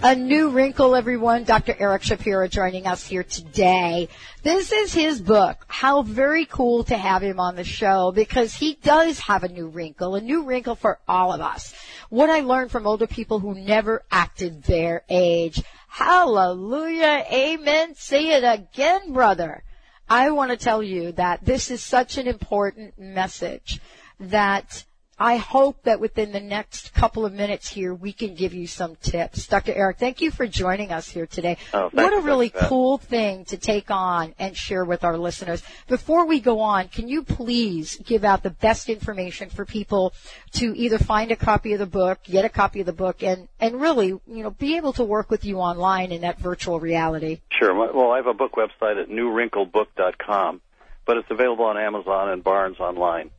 A 0.04 0.16
new 0.16 0.50
wrinkle, 0.50 0.96
everyone. 0.96 1.44
Dr. 1.44 1.76
Eric 1.78 2.02
Shapiro 2.02 2.48
joining 2.48 2.88
us 2.88 3.06
here 3.06 3.24
today. 3.24 4.10
This 4.42 4.72
is 4.72 4.92
his 4.92 5.22
book. 5.22 5.64
How 5.68 6.02
very 6.02 6.46
cool 6.46 6.84
to 6.86 6.98
have 6.98 7.22
him 7.22 7.40
on 7.40 7.56
the 7.56 7.64
show 7.64 8.12
because 8.12 8.56
he 8.56 8.80
does 8.82 9.20
have 9.20 9.44
a 9.44 9.48
new 9.48 9.68
wrinkle, 9.68 10.16
a 10.16 10.22
new 10.22 10.42
wrinkle 10.44 10.74
for 10.74 10.98
all 11.08 11.32
of 11.32 11.40
us. 11.40 11.76
What 12.10 12.32
I 12.32 12.40
learned 12.40 12.72
from 12.72 12.88
older 12.88 13.06
people 13.06 13.38
who 13.38 13.54
never 13.54 14.02
acted 14.10 14.64
their 14.64 15.04
age. 15.08 15.62
Hallelujah. 15.88 17.24
Amen. 17.32 17.94
Say 17.94 18.30
it 18.30 18.44
again, 18.44 19.14
brother. 19.14 19.64
I 20.10 20.32
want 20.32 20.50
to 20.50 20.58
tell 20.58 20.82
you 20.82 21.12
that 21.12 21.46
this 21.46 21.70
is 21.70 21.84
such 21.84 22.18
an 22.18 22.26
important 22.26 22.98
message 22.98 23.80
that 24.20 24.84
I 25.22 25.36
hope 25.36 25.84
that 25.84 26.00
within 26.00 26.32
the 26.32 26.40
next 26.40 26.96
couple 26.96 27.28
of 27.28 27.34
minutes 27.34 27.68
here, 27.68 27.94
we 27.94 28.12
can 28.12 28.34
give 28.34 28.56
you 28.56 28.66
some 28.66 28.96
tips. 28.96 29.46
Dr. 29.46 29.72
Eric, 29.72 30.00
thank 30.00 30.20
you 30.20 30.32
for 30.32 30.48
joining 30.48 30.92
us 30.92 31.08
here 31.08 31.28
today. 31.28 31.58
Oh, 31.76 31.90
what 31.92 32.12
a 32.12 32.22
really 32.22 32.50
cool 32.50 32.98
thing 32.98 33.46
to 33.46 33.58
take 33.58 33.92
on 33.92 34.34
and 34.40 34.58
share 34.58 34.84
with 34.84 35.04
our 35.04 35.20
listeners. 35.20 35.62
Before 35.88 36.26
we 36.26 36.40
go 36.40 36.60
on, 36.62 36.88
can 36.88 37.08
you 37.08 37.22
please 37.22 37.98
give 37.98 38.24
out 38.24 38.42
the 38.42 38.50
best 38.50 38.90
information 38.90 39.52
for 39.52 39.64
people 39.64 40.16
to 40.54 40.76
either 40.76 40.98
find 40.98 41.30
a 41.30 41.36
copy 41.36 41.74
of 41.74 41.80
the 41.80 41.86
book, 41.86 42.24
get 42.24 42.44
a 42.44 42.50
copy 42.50 42.80
of 42.80 42.88
the 42.88 42.92
book, 42.92 43.22
and, 43.22 43.48
and 43.60 43.80
really, 43.80 44.08
you 44.08 44.22
know, 44.26 44.50
be 44.50 44.76
able 44.78 44.94
to 44.94 45.04
work 45.04 45.30
with 45.30 45.46
you 45.46 45.60
online 45.60 46.12
in 46.12 46.22
that 46.22 46.40
virtual 46.40 46.80
reality? 46.80 47.42
Sure. 47.52 47.76
Well, 47.76 48.10
I 48.10 48.18
have 48.18 48.26
a 48.26 48.34
book 48.34 48.54
website 48.54 49.00
at 49.00 49.08
newwrinklebook.com, 49.08 50.62
but 51.06 51.18
it's 51.18 51.30
available 51.30 51.66
on 51.66 51.78
Amazon 51.78 52.30
and 52.30 52.44
Barnes 52.44 52.80
online, 52.80 53.30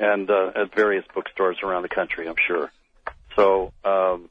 and 0.00 0.30
uh, 0.30 0.52
at 0.56 0.74
various 0.74 1.04
bookstores 1.14 1.58
around 1.62 1.82
the 1.82 1.88
country, 1.88 2.26
I'm 2.26 2.34
sure. 2.48 2.72
So 3.36 3.72
um, 3.84 4.30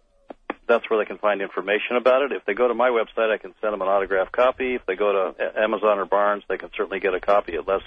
that's 0.67 0.89
where 0.89 0.99
they 0.99 1.05
can 1.05 1.19
find 1.19 1.41
information 1.41 1.95
about 1.95 2.23
it. 2.23 2.31
If 2.31 2.45
they 2.45 2.53
go 2.53 2.67
to 2.67 2.73
my 2.73 2.89
website, 2.89 3.31
I 3.31 3.37
can 3.37 3.53
send 3.61 3.73
them 3.73 3.81
an 3.81 3.87
autographed 3.87 4.31
copy. 4.31 4.75
If 4.75 4.85
they 4.87 4.95
go 4.95 5.33
to 5.35 5.59
Amazon 5.61 5.99
or 5.99 6.05
Barnes, 6.05 6.43
they 6.49 6.57
can 6.57 6.71
certainly 6.75 6.99
get 6.99 7.13
a 7.13 7.19
copy 7.21 7.53
at 7.53 7.67
less 7.67 7.83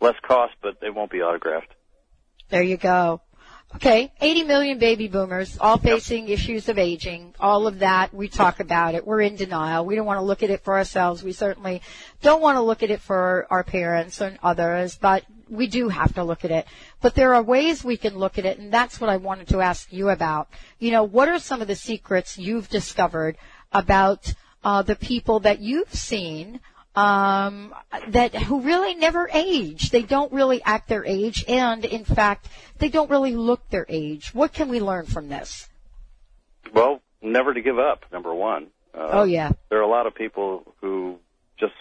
less 0.00 0.14
cost, 0.22 0.54
but 0.62 0.76
it 0.82 0.94
won't 0.94 1.10
be 1.10 1.22
autographed. 1.22 1.72
There 2.50 2.62
you 2.62 2.76
go. 2.76 3.20
Okay, 3.74 4.12
80 4.20 4.44
million 4.44 4.78
baby 4.78 5.08
boomers, 5.08 5.58
all 5.58 5.76
facing 5.76 6.28
issues 6.28 6.70
of 6.70 6.78
aging. 6.78 7.34
All 7.38 7.66
of 7.66 7.80
that, 7.80 8.14
we 8.14 8.28
talk 8.28 8.60
about 8.60 8.94
it. 8.94 9.06
We're 9.06 9.20
in 9.20 9.36
denial. 9.36 9.84
We 9.84 9.94
don't 9.94 10.06
want 10.06 10.18
to 10.18 10.24
look 10.24 10.42
at 10.42 10.48
it 10.48 10.64
for 10.64 10.74
ourselves. 10.74 11.22
We 11.22 11.32
certainly 11.32 11.82
don't 12.22 12.40
want 12.40 12.56
to 12.56 12.62
look 12.62 12.82
at 12.82 12.90
it 12.90 13.02
for 13.02 13.46
our 13.50 13.64
parents 13.64 14.22
and 14.22 14.38
others, 14.42 14.96
but 14.96 15.24
we 15.50 15.66
do 15.66 15.88
have 15.88 16.14
to 16.14 16.24
look 16.24 16.44
at 16.44 16.50
it. 16.50 16.66
But 17.00 17.14
there 17.14 17.34
are 17.34 17.42
ways 17.42 17.84
we 17.84 17.96
can 17.96 18.18
look 18.18 18.38
at 18.38 18.44
it, 18.44 18.58
and 18.58 18.72
that's 18.72 19.00
what 19.00 19.10
I 19.10 19.16
wanted 19.16 19.48
to 19.48 19.60
ask 19.60 19.92
you 19.92 20.08
about. 20.10 20.48
You 20.78 20.90
know, 20.90 21.04
what 21.04 21.28
are 21.28 21.38
some 21.38 21.62
of 21.62 21.68
the 21.68 21.76
secrets 21.76 22.38
you've 22.38 22.68
discovered 22.68 23.36
about 23.72 24.32
uh, 24.64 24.82
the 24.82 24.96
people 24.96 25.40
that 25.40 25.60
you've 25.60 25.92
seen 25.92 26.60
um, 26.96 27.74
that 28.08 28.34
who 28.34 28.60
really 28.62 28.94
never 28.94 29.28
age. 29.32 29.90
They 29.90 30.02
don't 30.02 30.32
really 30.32 30.62
act 30.62 30.88
their 30.88 31.04
age, 31.04 31.44
and 31.46 31.84
in 31.84 32.04
fact, 32.04 32.48
they 32.78 32.88
don't 32.88 33.10
really 33.10 33.36
look 33.36 33.68
their 33.70 33.86
age. 33.88 34.34
What 34.34 34.52
can 34.52 34.68
we 34.68 34.80
learn 34.80 35.06
from 35.06 35.28
this? 35.28 35.68
Well, 36.74 37.00
never 37.22 37.54
to 37.54 37.60
give 37.60 37.78
up. 37.78 38.04
Number 38.12 38.34
one. 38.34 38.68
Uh, 38.92 39.08
Oh 39.12 39.24
yeah, 39.24 39.52
there 39.68 39.78
are 39.78 39.82
a 39.82 39.88
lot 39.88 40.06
of 40.06 40.14
people 40.14 40.74
who 40.80 41.18
just 41.60 41.74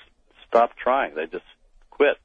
stop 0.47 0.71
trying. 0.77 1.15
They 1.15 1.25
just 1.25 1.45
quit. 1.89 2.17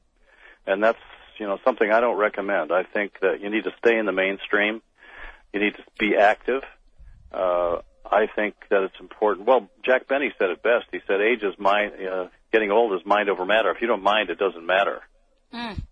And 0.66 0.82
that's, 0.82 0.98
you 1.38 1.46
know, 1.46 1.58
something 1.64 1.90
I 1.90 2.00
don't 2.00 2.16
recommend. 2.16 2.72
I 2.72 2.84
think 2.84 3.12
that 3.20 3.40
you 3.40 3.50
need 3.50 3.64
to 3.64 3.72
stay 3.78 3.98
in 3.98 4.06
the 4.06 4.12
mainstream. 4.12 4.82
You 5.52 5.60
need 5.60 5.74
to 5.74 5.82
be 5.98 6.16
active. 6.16 6.62
Uh, 7.32 7.78
I 8.04 8.26
think 8.34 8.54
that 8.70 8.82
it's 8.82 9.00
important. 9.00 9.46
Well, 9.46 9.68
Jack 9.84 10.08
Benny 10.08 10.32
said 10.38 10.50
it 10.50 10.62
best. 10.62 10.86
He 10.92 11.00
said, 11.06 11.20
age 11.20 11.42
is 11.42 11.58
mind, 11.58 11.92
uh, 11.94 12.26
getting 12.52 12.70
old 12.70 12.92
is 12.94 13.06
mind 13.06 13.28
over 13.30 13.44
matter. 13.44 13.70
If 13.70 13.80
you 13.80 13.86
don't 13.86 14.02
mind, 14.02 14.30
it 14.30 14.38
doesn't 14.38 14.66
matter. 14.66 15.00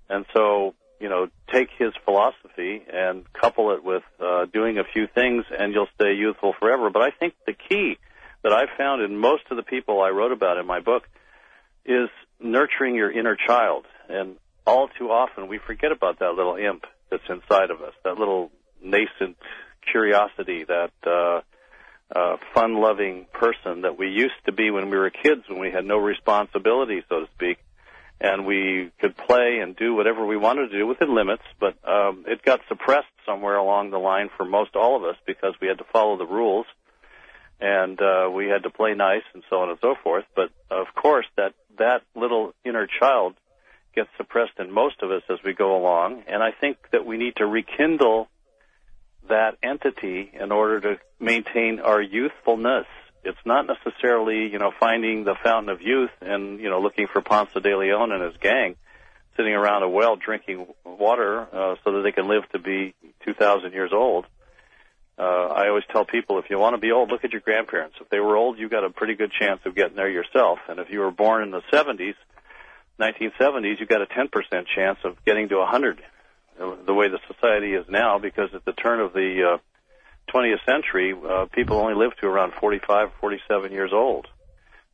And 0.09 0.27
so, 0.35 0.75
you 1.01 1.09
know, 1.09 1.29
take 1.53 1.69
his 1.79 1.93
philosophy 2.05 2.83
and 2.93 3.31
couple 3.33 3.73
it 3.73 3.83
with 3.85 4.03
uh, 4.21 4.47
doing 4.47 4.79
a 4.79 4.85
few 4.85 5.07
things, 5.07 5.45
and 5.57 5.73
you'll 5.73 5.89
stay 5.95 6.13
youthful 6.15 6.55
forever. 6.59 6.91
But 6.91 7.03
I 7.03 7.11
think 7.11 7.35
the 7.47 7.55
key 7.55 7.97
that 8.43 8.53
I've 8.53 8.77
found 8.77 9.03
in 9.03 9.17
most 9.17 9.45
of 9.51 9.57
the 9.57 9.63
people 9.63 10.03
I 10.03 10.11
wrote 10.11 10.33
about 10.33 10.59
in 10.59 10.67
my 10.67 10.81
book 10.81 11.05
is 11.85 12.09
nurturing 12.39 12.95
your 12.95 13.11
inner 13.11 13.37
child. 13.37 13.87
And 14.09 14.37
all 14.71 14.89
too 14.99 15.11
often 15.11 15.49
we 15.49 15.59
forget 15.59 15.93
about 15.93 16.21
that 16.21 16.35
little 16.35 16.57
imp 16.57 16.85
that's 17.11 17.29
inside 17.29 17.71
of 17.71 17.83
us, 17.83 17.93
that 18.05 18.19
little 18.19 18.51
nascent 18.83 19.37
curiosity, 19.91 20.65
that 20.65 20.93
uh, 21.05 21.41
uh, 22.17 22.37
fun-loving 22.55 23.27
person 23.33 23.83
that 23.83 23.99
we 23.99 24.09
used 24.09 24.41
to 24.47 24.53
be 24.53 24.71
when 24.71 24.91
we 24.91 24.97
were 24.97 25.11
kids, 25.11 25.43
when 25.49 25.59
we 25.59 25.71
had 25.71 25.85
no 25.85 25.97
responsibility, 25.99 27.03
so 27.09 27.21
to 27.21 27.27
speak 27.35 27.59
and 28.21 28.45
we 28.45 28.91
could 29.01 29.17
play 29.17 29.61
and 29.63 29.75
do 29.77 29.95
whatever 29.95 30.27
we 30.27 30.37
wanted 30.37 30.69
to 30.69 30.79
do 30.79 30.87
within 30.87 31.15
limits, 31.15 31.43
but 31.59 31.75
um, 31.89 32.25
it 32.29 32.43
got 32.43 32.61
suppressed 32.69 33.07
somewhere 33.25 33.57
along 33.57 33.91
the 33.91 33.99
line 33.99 34.29
for 34.37 34.45
most 34.45 34.77
all 34.77 34.97
of 34.97 35.05
us 35.05 35.17
because 35.27 35.55
we 35.61 35.69
had 35.69 35.79
to 35.79 35.85
follow 35.91 36.19
the 36.19 36.27
rules 36.27 36.67
and 37.61 37.99
uh, 38.01 38.29
we 38.31 38.47
had 38.47 38.63
to 38.65 38.71
play 38.71 38.95
nice 38.95 39.23
and 39.33 39.43
so 39.49 39.61
on 39.61 39.71
and 39.71 39.79
so 39.81 39.95
forth. 40.03 40.25
But 40.37 40.51
of 40.71 40.87
course, 40.95 41.27
that 41.37 41.55
that 41.79 42.03
little 42.15 42.53
inner 42.65 42.87
child 42.87 43.35
gets 43.95 44.09
suppressed 44.17 44.59
in 44.59 44.71
most 44.73 45.03
of 45.03 45.11
us 45.11 45.23
as 45.29 45.39
we 45.45 45.53
go 45.53 45.77
along, 45.77 46.25
and 46.29 46.43
I 46.43 46.51
think 46.53 46.79
that 46.93 47.05
we 47.05 47.17
need 47.17 47.37
to 47.37 47.47
rekindle 47.47 48.29
that 49.29 49.57
entity 49.63 50.31
in 50.33 50.51
order 50.53 50.81
to 50.81 50.99
maintain 51.21 51.81
our 51.81 52.01
youthfulness 52.01 52.87
it's 53.23 53.39
not 53.45 53.67
necessarily, 53.67 54.51
you 54.51 54.59
know, 54.59 54.73
finding 54.79 55.25
the 55.25 55.35
fountain 55.43 55.69
of 55.69 55.83
youth 55.83 56.11
and, 56.21 56.59
you 56.59 56.71
know, 56.71 56.81
looking 56.81 57.07
for 57.13 57.21
Ponce 57.21 57.53
de 57.53 57.77
Leon 57.77 58.13
and 58.13 58.23
his 58.23 58.37
gang 58.41 58.77
sitting 59.37 59.53
around 59.53 59.83
a 59.83 59.89
well 59.89 60.17
drinking 60.17 60.67
water 60.85 61.41
uh, 61.41 61.77
so 61.85 61.93
that 61.93 62.03
they 62.03 62.13
can 62.13 62.29
live 62.29 62.49
to 62.53 62.59
be 62.59 62.95
2,000 63.25 63.73
years 63.73 63.91
old. 63.93 64.27
Uh, 65.19 65.23
I 65.23 65.69
always 65.69 65.85
tell 65.93 66.07
people 66.07 66.39
if 66.39 66.49
you 66.49 66.59
want 66.59 66.75
to 66.75 66.81
be 66.81 66.93
old, 66.93 67.11
look 67.11 67.25
at 67.25 67.33
your 67.33 67.43
grandparents. 67.43 67.97
If 68.01 68.09
they 68.09 68.21
were 68.21 68.37
old, 68.37 68.59
you 68.59 68.71
got 68.71 68.85
a 68.85 68.91
pretty 68.91 69.15
good 69.15 69.33
chance 69.39 69.61
of 69.67 69.75
getting 69.75 69.97
there 69.97 70.09
yourself. 70.09 70.59
And 70.69 70.81
if 70.81 70.89
you 70.91 71.01
were 71.01 71.11
born 71.11 71.43
in 71.43 71.51
the 71.51 71.61
70s, 71.71 72.15
1970s, 73.01 73.81
you 73.81 73.87
got 73.87 74.03
a 74.03 74.07
10% 74.07 74.29
chance 74.75 74.99
of 75.05 75.17
getting 75.25 75.49
to 75.49 75.57
100 75.57 76.01
uh, 76.61 76.77
the 76.87 76.95
way 76.95 77.09
the 77.09 77.19
society 77.27 77.73
is 77.73 77.87
now 77.89 78.19
because 78.19 78.51
at 78.55 78.65
the 78.65 78.73
turn 78.73 79.01
of 79.01 79.13
the 79.13 79.55
uh, 79.55 80.33
20th 80.33 80.65
century, 80.67 81.15
uh, 81.15 81.47
people 81.53 81.79
only 81.79 81.95
lived 81.95 82.17
to 82.21 82.27
around 82.27 82.53
45, 82.61 83.09
47 83.21 83.73
years 83.73 83.91
old. 83.93 84.27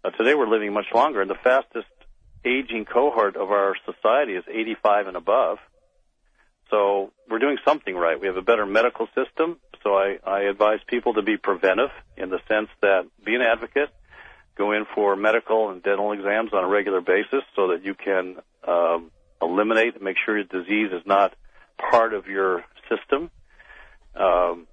Uh, 0.04 0.10
today 0.10 0.34
we're 0.34 0.48
living 0.48 0.72
much 0.72 0.86
longer, 0.94 1.20
and 1.20 1.28
the 1.28 1.38
fastest 1.42 1.88
aging 2.44 2.84
cohort 2.84 3.36
of 3.36 3.50
our 3.50 3.74
society 3.84 4.34
is 4.34 4.44
85 4.48 5.08
and 5.08 5.16
above. 5.16 5.58
So 6.70 7.12
we're 7.28 7.38
doing 7.38 7.58
something 7.64 7.94
right. 7.96 8.20
We 8.20 8.28
have 8.28 8.36
a 8.36 8.42
better 8.42 8.66
medical 8.66 9.08
system, 9.08 9.58
so 9.82 9.94
I, 9.94 10.18
I 10.24 10.42
advise 10.42 10.78
people 10.86 11.14
to 11.14 11.22
be 11.22 11.36
preventive 11.36 11.90
in 12.16 12.30
the 12.30 12.38
sense 12.48 12.68
that 12.82 13.06
be 13.24 13.34
an 13.34 13.42
advocate, 13.42 13.90
go 14.56 14.72
in 14.72 14.86
for 14.94 15.16
medical 15.16 15.70
and 15.70 15.82
dental 15.82 16.12
exams 16.12 16.52
on 16.52 16.64
a 16.64 16.68
regular 16.68 17.00
basis 17.00 17.42
so 17.54 17.68
that 17.68 17.84
you 17.84 17.94
can 17.94 18.36
um, 18.66 19.10
eliminate 19.40 19.94
and 19.94 20.02
make 20.02 20.16
sure 20.24 20.36
your 20.36 20.44
disease 20.44 20.90
is 20.92 21.02
not 21.06 21.34
part 21.78 22.14
of 22.14 22.26
your 22.26 22.64
system. 22.88 23.30
Um, 24.14 24.66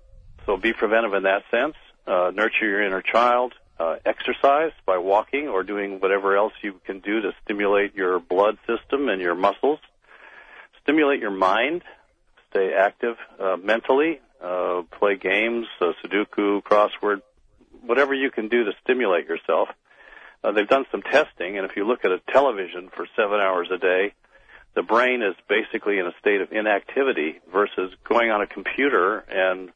so 0.45 0.57
be 0.57 0.73
preventive 0.73 1.13
in 1.13 1.23
that 1.23 1.43
sense. 1.51 1.75
Uh, 2.07 2.31
nurture 2.33 2.67
your 2.67 2.83
inner 2.83 3.01
child. 3.01 3.53
Uh, 3.79 3.95
exercise 4.05 4.71
by 4.85 4.97
walking 4.97 5.47
or 5.47 5.63
doing 5.63 5.99
whatever 5.99 6.37
else 6.37 6.53
you 6.61 6.79
can 6.85 6.99
do 6.99 7.21
to 7.21 7.31
stimulate 7.43 7.95
your 7.95 8.19
blood 8.19 8.57
system 8.67 9.09
and 9.09 9.21
your 9.21 9.35
muscles. 9.35 9.79
Stimulate 10.83 11.19
your 11.19 11.31
mind. 11.31 11.81
Stay 12.51 12.73
active 12.73 13.15
uh, 13.39 13.57
mentally. 13.57 14.19
Uh, 14.41 14.83
play 14.99 15.15
games, 15.15 15.65
uh, 15.81 15.93
Sudoku, 16.03 16.61
crossword, 16.61 17.21
whatever 17.85 18.13
you 18.13 18.31
can 18.31 18.47
do 18.47 18.65
to 18.65 18.71
stimulate 18.83 19.27
yourself. 19.27 19.69
Uh, 20.43 20.51
they've 20.51 20.67
done 20.67 20.85
some 20.91 21.01
testing, 21.01 21.57
and 21.57 21.69
if 21.69 21.75
you 21.77 21.87
look 21.87 22.03
at 22.03 22.11
a 22.11 22.19
television 22.31 22.89
for 22.95 23.07
seven 23.15 23.39
hours 23.39 23.69
a 23.73 23.77
day, 23.77 24.13
the 24.75 24.83
brain 24.83 25.21
is 25.21 25.35
basically 25.47 25.99
in 25.99 26.07
a 26.07 26.11
state 26.19 26.41
of 26.41 26.51
inactivity 26.51 27.39
versus 27.51 27.93
going 28.07 28.31
on 28.31 28.41
a 28.41 28.47
computer 28.47 29.19
and 29.19 29.69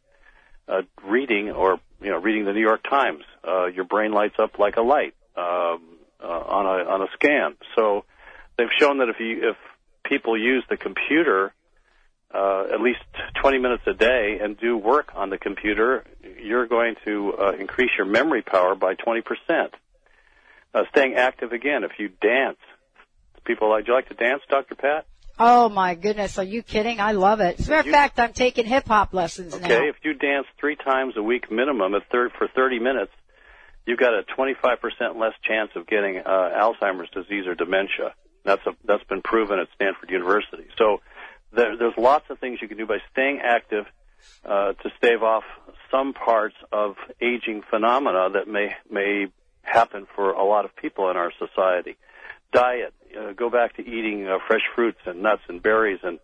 uh, 0.68 0.82
reading 1.04 1.52
or 1.52 1.80
you 2.02 2.10
know 2.10 2.18
reading 2.18 2.46
the 2.46 2.54
New 2.54 2.62
York 2.62 2.84
Times. 2.84 3.24
Uh, 3.48 3.68
your 3.68 3.86
brain 3.86 4.12
lights 4.12 4.36
up 4.40 4.60
like 4.60 4.76
a 4.78 4.82
light 4.82 5.14
um, 5.38 5.82
uh, 6.22 6.28
on 6.28 6.66
a 6.66 6.90
on 6.90 7.02
a 7.02 7.08
scan. 7.14 7.56
So 7.76 8.06
they've 8.58 8.68
shown 8.78 8.98
that 8.98 9.10
if 9.10 9.20
you 9.20 9.52
if 9.52 9.58
people 10.04 10.38
use 10.38 10.64
the 10.70 10.78
computer 10.78 11.54
uh, 12.34 12.66
at 12.74 12.82
least 12.82 13.00
20 13.42 13.58
minutes 13.60 13.84
a 13.88 13.94
day 13.94 14.40
and 14.42 14.58
do 14.58 14.78
work 14.78 15.12
on 15.16 15.30
the 15.30 15.38
computer, 15.38 16.06
you're 16.42 16.68
going 16.68 16.96
to 17.06 17.34
uh, 17.40 17.52
increase 17.60 17.92
your 17.98 18.06
memory 18.06 18.42
power 18.42 18.76
by 18.76 18.96
20 18.96 19.22
percent. 19.22 19.74
Uh, 20.74 20.84
staying 20.92 21.16
active 21.16 21.54
again. 21.54 21.84
If 21.84 21.92
you 21.98 22.10
dance, 22.10 22.58
people 23.46 23.70
like. 23.70 23.86
Do 23.86 23.92
you 23.92 23.96
like 23.96 24.10
to 24.10 24.14
dance, 24.14 24.42
Dr. 24.50 24.76
Pat? 24.76 25.06
Oh 25.40 25.70
my 25.70 25.96
goodness, 25.96 26.38
are 26.40 26.44
you 26.44 26.64
kidding? 26.64 27.00
I 27.00 27.12
love 27.12 27.40
it. 27.42 27.60
As 27.60 27.68
a 27.68 27.72
matter 27.72 27.90
of 27.90 27.94
fact, 27.94 28.20
I'm 28.20 28.34
taking 28.34 28.66
hip 28.66 28.88
hop 28.88 29.14
lessons 29.14 29.54
Okay, 29.54 29.68
now. 29.68 29.76
Okay, 29.76 29.90
if 29.90 29.96
you 30.04 30.14
dance 30.16 30.48
three 30.60 30.76
times 30.76 31.14
a 31.16 31.22
week 31.22 31.52
minimum 31.52 31.94
at 31.94 32.10
thir- 32.12 32.32
for 32.38 32.48
30 32.48 32.80
minutes, 32.80 33.12
you've 33.86 34.00
got 34.00 34.14
a 34.14 34.24
25% 34.24 35.16
less 35.16 35.34
chance 35.44 35.70
of 35.76 35.86
getting 35.86 36.18
uh, 36.18 36.30
Alzheimer's 36.30 37.10
disease 37.12 37.46
or 37.46 37.54
dementia. 37.54 38.16
That's 38.46 38.66
a, 38.66 38.72
that's 38.86 39.04
been 39.04 39.22
proven 39.22 39.60
at 39.60 39.68
Stanford 39.76 40.10
University. 40.10 40.66
So 40.78 41.02
there, 41.54 41.78
there's 41.78 41.98
lots 41.98 42.26
of 42.30 42.40
things 42.40 42.60
you 42.62 42.68
can 42.68 42.78
do 42.78 42.86
by 42.86 42.98
staying 43.12 43.40
active 43.44 43.86
uh, 44.46 44.74
to 44.74 44.90
stave 44.98 45.24
off 45.24 45.44
some 45.92 46.14
parts 46.14 46.56
of 46.72 46.96
aging 47.22 47.64
phenomena 47.70 48.30
that 48.34 48.48
may 48.48 48.76
may 48.90 49.28
happen 49.62 50.08
for 50.16 50.32
a 50.32 50.44
lot 50.44 50.66
of 50.66 50.76
people 50.76 51.10
in 51.10 51.18
our 51.18 51.32
society. 51.38 51.98
Diet, 52.54 52.94
uh, 53.18 53.34
go 53.34 53.50
back 53.50 53.76
to 53.76 53.82
eating 53.82 54.28
uh, 54.28 54.38
fresh 54.48 54.62
fruits 54.76 55.00
and 55.06 55.22
nuts 55.22 55.42
and 55.50 55.62
berries 55.62 56.00
and 56.04 56.20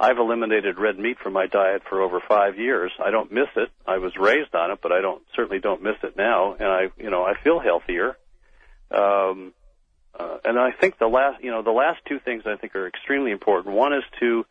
I've 0.00 0.18
eliminated 0.18 0.78
red 0.78 0.98
meat 0.98 1.18
from 1.18 1.32
my 1.32 1.46
diet 1.46 1.82
for 1.88 2.02
over 2.02 2.20
five 2.26 2.56
years. 2.56 2.92
I 3.04 3.10
don't 3.10 3.32
miss 3.32 3.48
it. 3.56 3.68
I 3.84 3.98
was 3.98 4.12
raised 4.16 4.54
on 4.54 4.70
it, 4.70 4.78
but 4.80 4.92
I 4.92 5.00
don't 5.00 5.22
certainly 5.34 5.58
don't 5.58 5.82
miss 5.82 5.96
it 6.04 6.16
now, 6.16 6.54
and 6.54 6.68
I 6.68 6.82
you 6.98 7.10
know 7.10 7.24
I 7.24 7.34
feel 7.42 7.58
healthier. 7.58 8.16
Um, 8.92 9.52
uh, 10.18 10.38
and 10.44 10.58
I 10.58 10.72
think 10.72 10.98
the 10.98 11.06
last 11.06 11.42
you 11.42 11.50
know 11.50 11.62
the 11.62 11.70
last 11.70 12.00
two 12.06 12.18
things 12.18 12.42
I 12.46 12.56
think 12.56 12.74
are 12.74 12.86
extremely 12.86 13.30
important. 13.30 13.74
One 13.74 13.92
is 13.92 14.04
to 14.20 14.46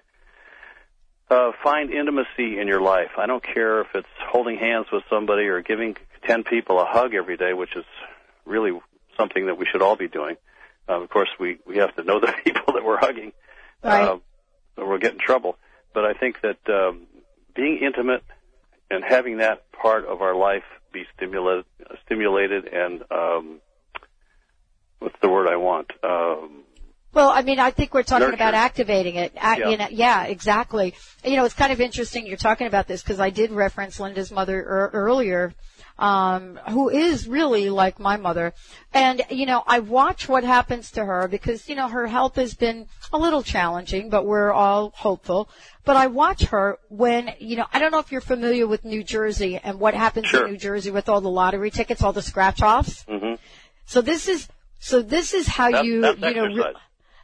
uh, 1.29 1.51
find 1.63 1.91
intimacy 1.91 2.59
in 2.59 2.67
your 2.67 2.81
life. 2.81 3.11
I 3.17 3.25
don't 3.25 3.43
care 3.43 3.81
if 3.81 3.87
it's 3.93 4.07
holding 4.29 4.57
hands 4.57 4.87
with 4.91 5.03
somebody 5.09 5.43
or 5.43 5.61
giving 5.61 5.97
ten 6.25 6.43
people 6.43 6.79
a 6.79 6.85
hug 6.85 7.13
every 7.13 7.37
day, 7.37 7.53
which 7.53 7.75
is 7.75 7.85
really 8.45 8.79
something 9.17 9.47
that 9.47 9.57
we 9.57 9.65
should 9.65 9.81
all 9.81 9.95
be 9.95 10.07
doing. 10.07 10.37
Uh, 10.87 11.01
of 11.01 11.09
course, 11.09 11.29
we 11.39 11.57
we 11.65 11.77
have 11.77 11.95
to 11.95 12.03
know 12.03 12.19
the 12.21 12.33
people 12.43 12.73
that 12.73 12.83
we're 12.83 12.99
hugging. 12.99 13.33
Right. 13.83 14.07
Uh, 14.07 14.17
or 14.77 14.87
we'll 14.87 14.99
get 14.99 15.13
in 15.13 15.19
trouble. 15.19 15.57
But 15.93 16.05
I 16.05 16.13
think 16.13 16.41
that 16.41 16.57
um, 16.69 17.07
being 17.55 17.79
intimate 17.81 18.23
and 18.89 19.03
having 19.03 19.37
that 19.37 19.71
part 19.71 20.05
of 20.05 20.21
our 20.21 20.35
life 20.35 20.63
be 20.93 21.05
stimulated, 21.15 21.65
stimulated, 22.05 22.65
and 22.65 23.03
um, 23.11 23.59
what's 24.99 25.15
the 25.21 25.29
word 25.29 25.47
I 25.47 25.55
want? 25.57 25.91
Um, 26.03 26.63
Well, 27.13 27.29
I 27.29 27.41
mean, 27.41 27.59
I 27.59 27.71
think 27.71 27.93
we're 27.93 28.03
talking 28.03 28.25
Nurture. 28.27 28.35
about 28.35 28.53
activating 28.53 29.15
it. 29.15 29.33
A- 29.41 29.57
Yeah. 29.59 29.69
You 29.69 29.77
know, 29.77 29.87
yeah, 29.89 30.23
exactly. 30.25 30.93
You 31.23 31.35
know, 31.35 31.45
it's 31.45 31.55
kind 31.55 31.71
of 31.71 31.81
interesting 31.81 32.27
you're 32.27 32.37
talking 32.37 32.67
about 32.67 32.87
this 32.87 33.01
because 33.01 33.19
I 33.19 33.29
did 33.31 33.51
reference 33.51 33.99
Linda's 33.99 34.31
mother 34.31 34.59
er- 34.59 34.91
earlier, 34.93 35.53
um, 35.97 36.59
who 36.69 36.89
is 36.89 37.27
really 37.27 37.69
like 37.71 37.99
my 37.99 38.17
mother. 38.17 38.53
And, 38.93 39.23
you 39.31 39.45
know, 39.47 39.63
I 39.65 39.79
watch 39.79 40.29
what 40.29 40.43
happens 40.43 40.91
to 40.91 41.05
her 41.05 41.27
because, 41.27 41.67
you 41.67 41.75
know, 41.75 41.87
her 41.87 42.05
health 42.07 42.35
has 42.35 42.53
been 42.53 42.85
a 43.11 43.17
little 43.17 43.41
challenging, 43.41 44.09
but 44.11 44.25
we're 44.25 44.51
all 44.53 44.91
hopeful. 44.95 45.49
But 45.85 45.95
I 45.95 46.07
watch 46.07 46.43
her 46.47 46.77
when, 46.89 47.33
you 47.39 47.55
know, 47.55 47.65
I 47.73 47.79
don't 47.79 47.91
know 47.91 47.99
if 47.99 48.11
you're 48.11 48.21
familiar 48.21 48.67
with 48.67 48.85
New 48.85 49.03
Jersey 49.03 49.59
and 49.63 49.79
what 49.79 49.95
happens 49.95 50.27
Sure. 50.27 50.45
in 50.45 50.51
New 50.51 50.57
Jersey 50.59 50.91
with 50.91 51.09
all 51.09 51.21
the 51.21 51.29
lottery 51.31 51.71
tickets, 51.71 52.03
all 52.03 52.13
the 52.13 52.21
scratch 52.21 52.61
offs. 52.61 53.03
hmm 53.09 53.35
So 53.85 54.01
this 54.01 54.27
is, 54.27 54.49
so 54.79 55.01
this 55.01 55.33
is 55.33 55.47
how 55.47 55.71
That's- 55.71 55.85
you, 55.85 56.01
that's 56.01 56.19
you 56.21 56.33
know, 56.33 56.45
re- 56.45 56.73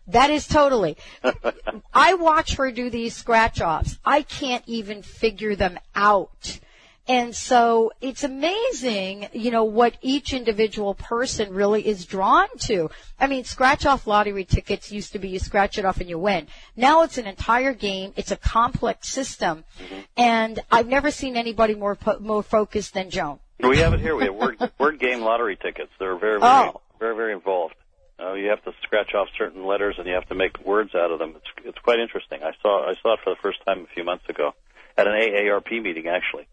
that 0.07 0.29
is 0.29 0.47
totally. 0.47 0.97
I 1.93 2.15
watch 2.15 2.55
her 2.55 2.71
do 2.71 2.89
these 2.89 3.15
scratch 3.15 3.61
offs. 3.61 3.97
I 4.03 4.21
can't 4.23 4.63
even 4.67 5.01
figure 5.01 5.55
them 5.55 5.79
out. 5.95 6.59
And 7.05 7.35
so 7.35 7.91
it's 7.99 8.23
amazing, 8.23 9.27
you 9.33 9.51
know, 9.51 9.65
what 9.65 9.95
each 10.01 10.31
individual 10.33 10.93
person 10.93 11.53
really 11.53 11.85
is 11.85 12.05
drawn 12.05 12.47
to. 12.61 12.89
I 13.19 13.27
mean, 13.27 13.43
scratch 13.43 13.85
off 13.85 14.07
lottery 14.07 14.45
tickets 14.45 14.89
used 14.89 15.11
to 15.11 15.19
be 15.19 15.27
you 15.29 15.39
scratch 15.39 15.77
it 15.77 15.83
off 15.83 15.99
and 15.99 16.09
you 16.09 16.17
win. 16.17 16.47
Now 16.77 17.03
it's 17.03 17.17
an 17.17 17.25
entire 17.27 17.73
game. 17.73 18.13
It's 18.15 18.31
a 18.31 18.37
complex 18.37 19.09
system. 19.09 19.65
Mm-hmm. 19.79 19.99
And 20.15 20.59
I've 20.71 20.87
never 20.87 21.11
seen 21.11 21.35
anybody 21.35 21.75
more, 21.75 21.95
po- 21.95 22.19
more 22.19 22.41
focused 22.43 22.93
than 22.93 23.09
Joan. 23.09 23.39
We 23.59 23.77
have 23.79 23.93
it 23.93 23.99
here. 23.99 24.15
We 24.15 24.23
have 24.25 24.35
word, 24.35 24.71
word 24.79 24.99
game 24.99 25.21
lottery 25.21 25.57
tickets. 25.57 25.91
They're 25.99 26.15
very, 26.17 26.39
very, 26.39 26.51
Oh. 26.51 26.81
Very, 27.03 27.15
very 27.15 27.33
involved. 27.33 27.75
Uh, 28.19 28.33
you 28.33 28.47
have 28.49 28.63
to 28.63 28.71
scratch 28.83 29.13
off 29.13 29.27
certain 29.37 29.65
letters, 29.65 29.95
and 29.97 30.07
you 30.07 30.13
have 30.13 30.27
to 30.29 30.35
make 30.35 30.63
words 30.65 30.95
out 30.95 31.11
of 31.11 31.19
them. 31.19 31.33
It's 31.35 31.67
it's 31.69 31.77
quite 31.79 31.99
interesting. 31.99 32.39
I 32.43 32.51
saw 32.61 32.89
I 32.89 32.93
saw 33.01 33.13
it 33.15 33.19
for 33.23 33.31
the 33.31 33.41
first 33.41 33.59
time 33.65 33.79
a 33.81 33.93
few 33.93 34.03
months 34.05 34.23
ago 34.29 34.53
at 34.97 35.07
an 35.07 35.13
AARP 35.13 35.71
meeting, 35.81 36.07
actually. 36.07 36.47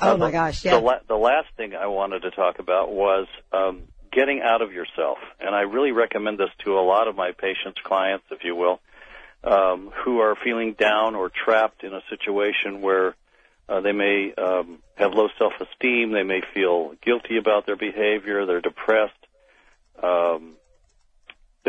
Oh 0.00 0.12
Uh, 0.12 0.16
my 0.16 0.26
the- 0.26 0.32
gosh, 0.32 0.62
The, 0.62 0.68
yeah. 0.70 0.74
la- 0.76 1.04
the 1.06 1.16
last 1.16 1.48
thing 1.56 1.74
I 1.74 1.86
wanted 1.86 2.22
to 2.22 2.30
talk 2.32 2.58
about 2.58 2.90
was 2.92 3.26
um, 3.52 3.82
getting 4.12 4.40
out 4.42 4.60
of 4.60 4.72
yourself, 4.72 5.18
and 5.40 5.54
I 5.54 5.62
really 5.62 5.92
recommend 5.92 6.38
this 6.38 6.50
to 6.64 6.78
a 6.78 6.84
lot 6.94 7.08
of 7.08 7.14
my 7.16 7.30
patients, 7.32 7.80
clients, 7.82 8.26
if 8.30 8.44
you 8.44 8.54
will, 8.56 8.80
um, 9.44 9.90
who 10.04 10.18
are 10.20 10.34
feeling 10.44 10.74
down 10.74 11.14
or 11.14 11.30
trapped 11.30 11.84
in 11.84 11.94
a 11.94 12.02
situation 12.10 12.82
where 12.82 13.14
uh, 13.68 13.80
they 13.80 13.92
may 13.92 14.32
um, 14.34 14.78
have 14.96 15.12
low 15.14 15.28
self-esteem, 15.38 16.10
they 16.12 16.24
may 16.24 16.42
feel 16.54 16.94
guilty 17.04 17.36
about 17.38 17.66
their 17.66 17.76
behavior, 17.76 18.46
they're 18.46 18.60
depressed, 18.60 19.12
um, 19.12 19.17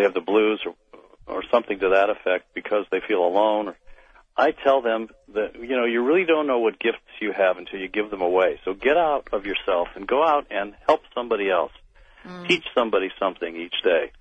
have 0.10 0.13
the 0.13 0.22
blues 0.22 0.62
or, 0.65 0.74
or 1.28 1.43
something 1.52 1.80
to 1.80 1.89
that 1.89 2.10
effect 2.10 2.54
because 2.54 2.86
they 2.91 3.00
feel 3.08 3.24
alone. 3.24 3.76
I 4.36 4.52
tell 4.52 4.82
them 4.82 5.10
that 5.34 5.56
you 5.56 5.76
know 5.76 5.86
you 5.86 6.04
really 6.04 6.26
don't 6.26 6.48
know 6.48 6.60
what 6.60 6.80
gifts 6.80 7.00
you 7.19 7.34
have 7.34 7.58
until 7.58 7.80
you 7.80 7.88
give 7.88 8.10
them 8.10 8.22
away. 8.22 8.60
So 8.63 8.74
get 8.74 8.98
out 8.98 9.28
of 9.34 9.45
yourself 9.45 9.89
and 9.95 10.08
go 10.08 10.26
out 10.26 10.48
and 10.50 10.74
help 10.88 11.02
somebody 11.13 11.50
else. 11.50 11.72
Mm. 12.26 12.48
Teach 12.48 12.63
somebody 12.74 13.10
something 13.19 13.56
each 13.56 13.76
day. 13.84 14.12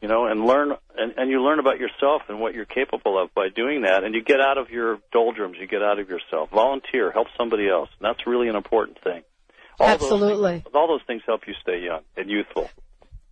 You 0.00 0.06
know, 0.06 0.26
and 0.26 0.44
learn 0.46 0.76
and, 0.96 1.14
and 1.16 1.30
you 1.30 1.42
learn 1.42 1.58
about 1.58 1.78
yourself 1.78 2.22
and 2.28 2.40
what 2.40 2.54
you're 2.54 2.64
capable 2.64 3.20
of 3.20 3.34
by 3.34 3.48
doing 3.48 3.82
that 3.82 4.04
and 4.04 4.14
you 4.14 4.22
get 4.22 4.40
out 4.40 4.56
of 4.56 4.70
your 4.70 5.00
doldrums, 5.12 5.56
you 5.60 5.66
get 5.66 5.82
out 5.82 5.98
of 5.98 6.08
yourself. 6.08 6.50
Volunteer, 6.50 7.10
help 7.10 7.26
somebody 7.36 7.68
else. 7.68 7.90
And 7.98 8.08
that's 8.08 8.26
really 8.26 8.48
an 8.48 8.56
important 8.56 8.98
thing. 9.02 9.22
All 9.80 9.88
Those 9.88 10.02
Absolutely. 10.02 10.60
things, 10.60 10.74
all 10.74 10.88
those 10.88 11.02
things 11.06 11.22
help 11.26 11.46
you 11.46 11.54
stay 11.60 11.80
young 11.80 12.02
and 12.16 12.30
youthful. 12.30 12.70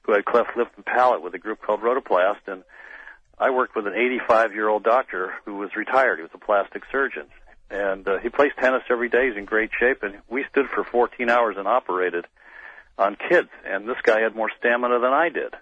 who 0.02 0.12
had 0.12 0.24
cleft 0.24 0.56
lip 0.56 0.68
and 0.76 0.84
palate 0.84 1.22
with 1.22 1.34
a 1.34 1.38
group 1.38 1.60
called 1.62 1.80
Rotaplast, 1.80 2.46
and 2.46 2.62
I 3.38 3.50
worked 3.50 3.76
with 3.76 3.86
an 3.86 3.94
85-year-old 3.94 4.82
doctor 4.82 5.32
who 5.44 5.56
was 5.56 5.74
retired. 5.76 6.18
He 6.18 6.22
was 6.22 6.30
a 6.34 6.38
plastic 6.38 6.82
surgeon, 6.90 7.26
and 7.70 8.06
uh, 8.06 8.18
he 8.18 8.28
plays 8.28 8.52
tennis 8.58 8.82
every 8.90 9.08
day. 9.08 9.28
He's 9.28 9.36
in 9.36 9.44
great 9.44 9.70
shape, 9.78 10.02
and 10.02 10.18
we 10.28 10.44
stood 10.50 10.66
for 10.74 10.84
14 10.84 11.28
hours 11.30 11.56
and 11.58 11.68
operated 11.68 12.26
on 12.98 13.16
kids, 13.28 13.48
and 13.64 13.88
this 13.88 13.96
guy 14.02 14.20
had 14.20 14.36
more 14.36 14.50
stamina 14.58 15.00
than 15.00 15.12
I 15.12 15.28
did, 15.28 15.54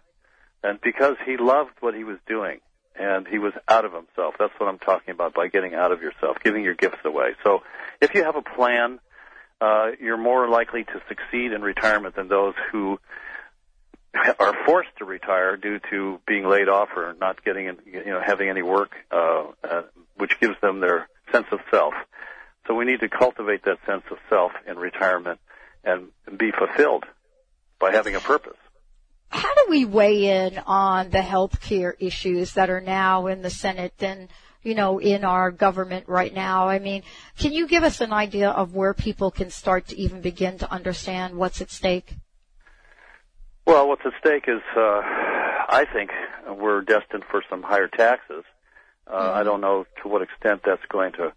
and 0.63 0.81
because 0.81 1.17
he 1.25 1.37
loved 1.37 1.73
what 1.81 1.95
he 1.95 2.05
was 2.05 2.19
doing, 2.27 2.61
and 2.97 3.27
he 3.27 3.39
was 3.39 3.53
out 3.69 3.85
of 3.85 3.93
himself. 3.93 4.35
That's 4.39 4.53
what 4.59 4.69
I'm 4.69 4.79
talking 4.79 5.13
about 5.13 5.35
by 5.35 5.49
getting 5.49 5.75
out 5.75 5.93
of 5.93 6.03
yourself, 6.03 6.39
giving 6.43 6.65
your 6.65 6.75
gifts 6.75 7.05
away. 7.05 7.35
So, 7.45 7.63
if 8.01 8.15
you 8.15 8.25
have 8.25 8.37
a 8.37 8.43
plan, 8.43 8.99
uh, 9.61 9.91
you're 10.01 10.17
more 10.17 10.49
likely 10.49 10.85
to 10.85 11.03
succeed 11.09 11.53
in 11.53 11.63
retirement 11.63 12.17
than 12.17 12.29
those 12.29 12.55
who 12.73 12.99
are 14.39 14.55
forced 14.67 14.91
to 14.99 15.05
retire 15.05 15.57
due 15.57 15.81
to 15.91 16.21
being 16.27 16.47
laid 16.47 16.69
off 16.69 16.89
or 16.97 17.15
not 17.21 17.45
getting, 17.45 17.67
you 17.87 18.05
know, 18.07 18.21
having 18.25 18.49
any 18.49 18.63
work, 18.63 18.93
uh, 19.11 19.45
uh, 19.63 19.83
which 20.17 20.39
gives 20.41 20.55
them 20.61 20.81
their 20.81 21.09
sense 21.33 21.47
of 21.53 21.61
self. 21.71 21.95
So 22.67 22.75
we 22.75 22.85
need 22.85 23.01
to 23.01 23.09
cultivate 23.09 23.65
that 23.65 23.79
sense 23.87 24.03
of 24.11 24.19
self 24.29 24.53
in 24.67 24.79
retirement 24.79 25.41
and 25.85 26.09
be 26.37 26.51
fulfilled 26.57 27.05
by 27.81 27.93
having 27.93 28.15
a 28.15 28.21
purpose. 28.21 28.57
How 29.31 29.55
do 29.55 29.67
we 29.71 29.85
weigh 29.85 30.45
in 30.45 30.59
on 30.67 31.11
the 31.11 31.23
health 31.23 31.61
care 31.61 31.97
issues 31.99 32.55
that 32.55 32.69
are 32.69 32.81
now 32.81 33.27
in 33.29 33.43
the 33.43 33.51
Senate 33.51 33.95
and, 34.01 34.29
you 34.63 34.75
know, 34.75 34.99
in 34.99 35.25
our 35.25 35.51
government 35.51 36.09
right 36.09 36.35
now? 36.35 36.69
I 36.69 36.81
mean, 36.81 37.03
can 37.39 37.53
you 37.53 37.67
give 37.67 37.85
us 37.85 38.01
an 38.01 38.13
idea 38.13 38.51
of 38.51 38.75
where 38.75 38.93
people 38.93 39.31
can 39.31 39.51
start 39.51 39.87
to 39.89 39.97
even 39.97 40.21
begin 40.21 40.59
to 40.59 40.71
understand 40.71 41.37
what's 41.37 41.61
at 41.61 41.71
stake? 41.71 42.15
Well, 43.67 43.89
what's 43.89 44.03
at 44.05 44.13
stake 44.19 44.45
is, 44.49 44.63
uh, 44.77 45.01
I 45.69 45.87
think 45.93 46.11
we're 46.59 46.83
destined 46.83 47.25
for 47.31 47.43
some 47.49 47.63
higher 47.63 47.89
taxes. 47.89 48.45
Uh, 49.07 49.13
mm-hmm. 49.13 49.39
I 49.39 49.43
don't 49.45 49.61
know 49.61 49.87
to 50.03 50.09
what 50.09 50.23
extent 50.23 50.63
that's 50.65 50.85
going 50.89 51.13
to 51.13 51.33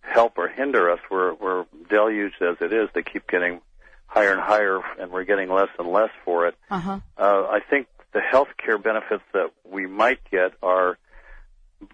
help 0.00 0.36
or 0.36 0.48
hinder 0.48 0.90
us. 0.90 0.98
We're, 1.10 1.34
we're 1.34 1.64
deluged 1.88 2.42
as 2.42 2.56
it 2.60 2.72
is. 2.72 2.88
They 2.92 3.02
keep 3.02 3.28
getting 3.28 3.60
higher 4.06 4.32
and 4.32 4.40
higher, 4.40 4.80
and 4.98 5.10
we're 5.10 5.24
getting 5.24 5.48
less 5.48 5.68
and 5.78 5.88
less 5.88 6.10
for 6.24 6.46
it. 6.48 6.54
Uh-huh. 6.70 7.00
Uh, 7.18 7.42
I 7.50 7.60
think 7.68 7.88
the 8.12 8.20
health 8.20 8.48
care 8.56 8.78
benefits 8.78 9.22
that 9.32 9.50
we 9.70 9.86
might 9.86 10.20
get 10.30 10.52
are 10.62 10.98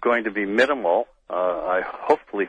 going 0.01 0.23
to 0.25 0.31
be 0.31 0.45
minimal. 0.45 1.07
Uh, 1.29 1.33
I 1.33 1.81
hopefully, 1.85 2.47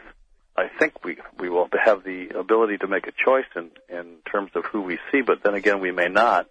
I 0.57 0.69
think 0.79 1.05
we 1.05 1.17
we 1.39 1.49
will 1.49 1.69
have 1.85 2.05
the 2.05 2.29
ability 2.39 2.79
to 2.79 2.87
make 2.87 3.07
a 3.07 3.13
choice 3.13 3.47
in 3.57 3.71
in 3.89 4.17
terms 4.31 4.51
of 4.55 4.65
who 4.67 4.83
we 4.83 4.99
see, 5.11 5.23
but 5.23 5.43
then 5.43 5.55
again, 5.55 5.81
we 5.81 5.91
may 5.91 6.09
not. 6.09 6.47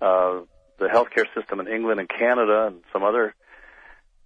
Uh, 0.00 0.40
the 0.78 0.86
healthcare 0.86 1.26
system 1.34 1.60
in 1.60 1.68
England 1.68 2.00
and 2.00 2.08
Canada 2.08 2.66
and 2.66 2.82
some 2.92 3.04
other 3.04 3.34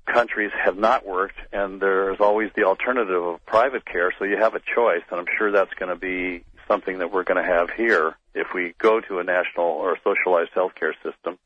countries 0.06 0.50
have 0.64 0.76
not 0.76 1.06
worked, 1.06 1.36
and 1.52 1.80
there's 1.80 2.20
always 2.20 2.50
the 2.56 2.64
alternative 2.64 3.22
of 3.22 3.44
private 3.46 3.84
care. 3.84 4.12
So 4.18 4.24
you 4.24 4.38
have 4.38 4.54
a 4.54 4.60
choice, 4.60 5.02
and 5.10 5.20
I'm 5.20 5.26
sure 5.36 5.52
that's 5.52 5.74
going 5.74 5.90
to 5.90 5.96
be 5.96 6.44
something 6.68 6.98
that 6.98 7.10
we're 7.10 7.24
going 7.24 7.42
to 7.42 7.48
have 7.48 7.70
here 7.70 8.16
if 8.34 8.48
we 8.54 8.74
go 8.78 9.00
to 9.00 9.18
a 9.18 9.24
national 9.24 9.66
or 9.66 9.94
a 9.94 9.96
socialized 10.04 10.52
healthcare 10.52 10.92
system. 11.02 11.38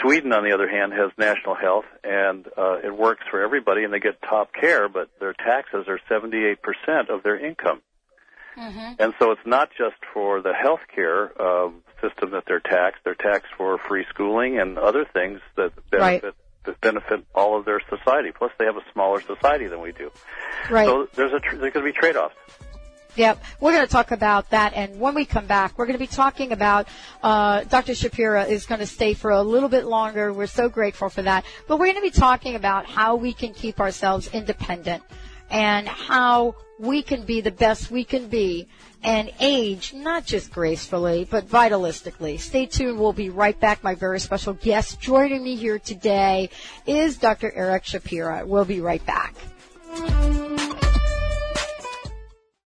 Sweden, 0.00 0.32
on 0.32 0.44
the 0.44 0.52
other 0.52 0.68
hand, 0.68 0.92
has 0.92 1.10
national 1.16 1.54
health, 1.54 1.86
and 2.04 2.46
uh, 2.56 2.78
it 2.84 2.94
works 2.94 3.24
for 3.30 3.42
everybody, 3.42 3.82
and 3.82 3.92
they 3.92 3.98
get 3.98 4.20
top 4.20 4.52
care, 4.52 4.88
but 4.88 5.08
their 5.20 5.32
taxes 5.32 5.86
are 5.88 5.98
78% 6.10 6.56
of 7.08 7.22
their 7.22 7.38
income. 7.38 7.80
Mm-hmm. 8.58 8.92
And 8.98 9.14
so 9.18 9.32
it's 9.32 9.46
not 9.46 9.70
just 9.70 9.96
for 10.12 10.42
the 10.42 10.52
health 10.52 10.80
care 10.94 11.30
um, 11.40 11.82
system 12.02 12.30
that 12.30 12.44
they're 12.46 12.60
taxed; 12.60 13.02
they're 13.04 13.14
taxed 13.14 13.52
for 13.56 13.76
free 13.78 14.06
schooling 14.08 14.58
and 14.58 14.78
other 14.78 15.04
things 15.04 15.40
that 15.56 15.72
benefit 15.90 16.24
right 16.24 16.34
that 16.66 16.80
benefit 16.80 17.24
all 17.34 17.58
of 17.58 17.64
their 17.64 17.80
society. 17.88 18.30
Plus, 18.36 18.52
they 18.58 18.66
have 18.66 18.76
a 18.76 18.92
smaller 18.92 19.22
society 19.22 19.66
than 19.66 19.80
we 19.80 19.92
do. 19.92 20.10
Right. 20.70 20.86
So 20.86 21.08
there's 21.14 21.32
a 21.32 21.40
tr- 21.40 21.56
there's 21.56 21.72
going 21.72 21.86
to 21.86 21.92
be 21.92 21.98
trade-offs. 21.98 22.34
Yep, 23.16 23.42
we're 23.60 23.72
going 23.72 23.86
to 23.86 23.90
talk 23.90 24.10
about 24.10 24.50
that, 24.50 24.74
and 24.74 25.00
when 25.00 25.14
we 25.14 25.24
come 25.24 25.46
back, 25.46 25.78
we're 25.78 25.86
going 25.86 25.98
to 25.98 25.98
be 25.98 26.06
talking 26.06 26.52
about 26.52 26.86
uh, 27.22 27.64
Dr. 27.64 27.92
Shapira 27.92 28.46
is 28.46 28.66
going 28.66 28.80
to 28.80 28.86
stay 28.86 29.14
for 29.14 29.30
a 29.30 29.42
little 29.42 29.70
bit 29.70 29.86
longer. 29.86 30.34
We're 30.34 30.46
so 30.46 30.68
grateful 30.68 31.08
for 31.08 31.22
that, 31.22 31.46
but 31.66 31.78
we're 31.78 31.86
going 31.86 31.96
to 31.96 32.02
be 32.02 32.10
talking 32.10 32.56
about 32.56 32.84
how 32.84 33.16
we 33.16 33.32
can 33.32 33.54
keep 33.54 33.80
ourselves 33.80 34.28
independent 34.34 35.02
and 35.50 35.88
how 35.88 36.56
we 36.78 37.02
can 37.02 37.22
be 37.22 37.40
the 37.40 37.50
best 37.50 37.90
we 37.90 38.04
can 38.04 38.28
be 38.28 38.68
and 39.02 39.32
age 39.40 39.94
not 39.94 40.26
just 40.26 40.52
gracefully, 40.52 41.26
but 41.30 41.48
vitalistically. 41.48 42.38
Stay 42.38 42.66
tuned. 42.66 42.98
We'll 42.98 43.12
be 43.12 43.30
right 43.30 43.58
back. 43.58 43.82
My 43.82 43.94
very 43.94 44.20
special 44.20 44.52
guest 44.52 45.00
joining 45.00 45.42
me 45.42 45.56
here 45.56 45.78
today 45.78 46.50
is 46.86 47.16
Dr. 47.16 47.52
Eric 47.54 47.84
Shapira. 47.84 48.46
We'll 48.46 48.64
be 48.64 48.80
right 48.80 49.04
back. 49.06 49.34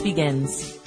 begins. 0.00 0.78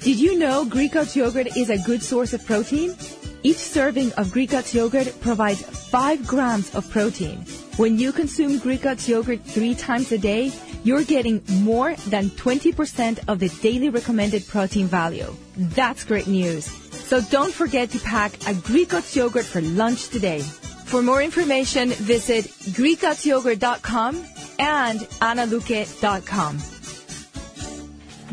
Did 0.00 0.18
you 0.18 0.38
know 0.38 0.64
Greek 0.64 0.94
yogurt 0.94 1.56
is 1.56 1.70
a 1.70 1.78
good 1.78 2.02
source 2.02 2.32
of 2.32 2.44
protein? 2.46 2.96
Each 3.42 3.58
serving 3.58 4.12
of 4.14 4.32
Greek 4.32 4.52
yogurt 4.72 5.20
provides 5.20 5.62
5 5.62 6.26
grams 6.26 6.74
of 6.74 6.88
protein. 6.90 7.38
When 7.76 7.98
you 7.98 8.12
consume 8.12 8.58
Greek 8.58 8.84
yogurt 9.06 9.40
three 9.44 9.74
times 9.74 10.10
a 10.12 10.18
day, 10.18 10.50
you're 10.82 11.04
getting 11.04 11.42
more 11.62 11.94
than 12.08 12.30
20% 12.30 13.18
of 13.28 13.38
the 13.38 13.48
daily 13.60 13.88
recommended 13.88 14.46
protein 14.46 14.86
value. 14.86 15.34
That's 15.56 16.04
great 16.04 16.26
news. 16.26 16.66
So 16.66 17.20
don't 17.20 17.52
forget 17.52 17.90
to 17.90 17.98
pack 18.00 18.32
a 18.48 18.54
Greek 18.54 18.92
yogurt 19.14 19.44
for 19.44 19.60
lunch 19.60 20.08
today. 20.08 20.40
For 20.40 21.02
more 21.02 21.22
information, 21.22 21.90
visit 21.90 22.46
GreekGodsYogurt.com 22.46 24.24
and 24.58 25.00
AnaLuque.com. 25.00 26.75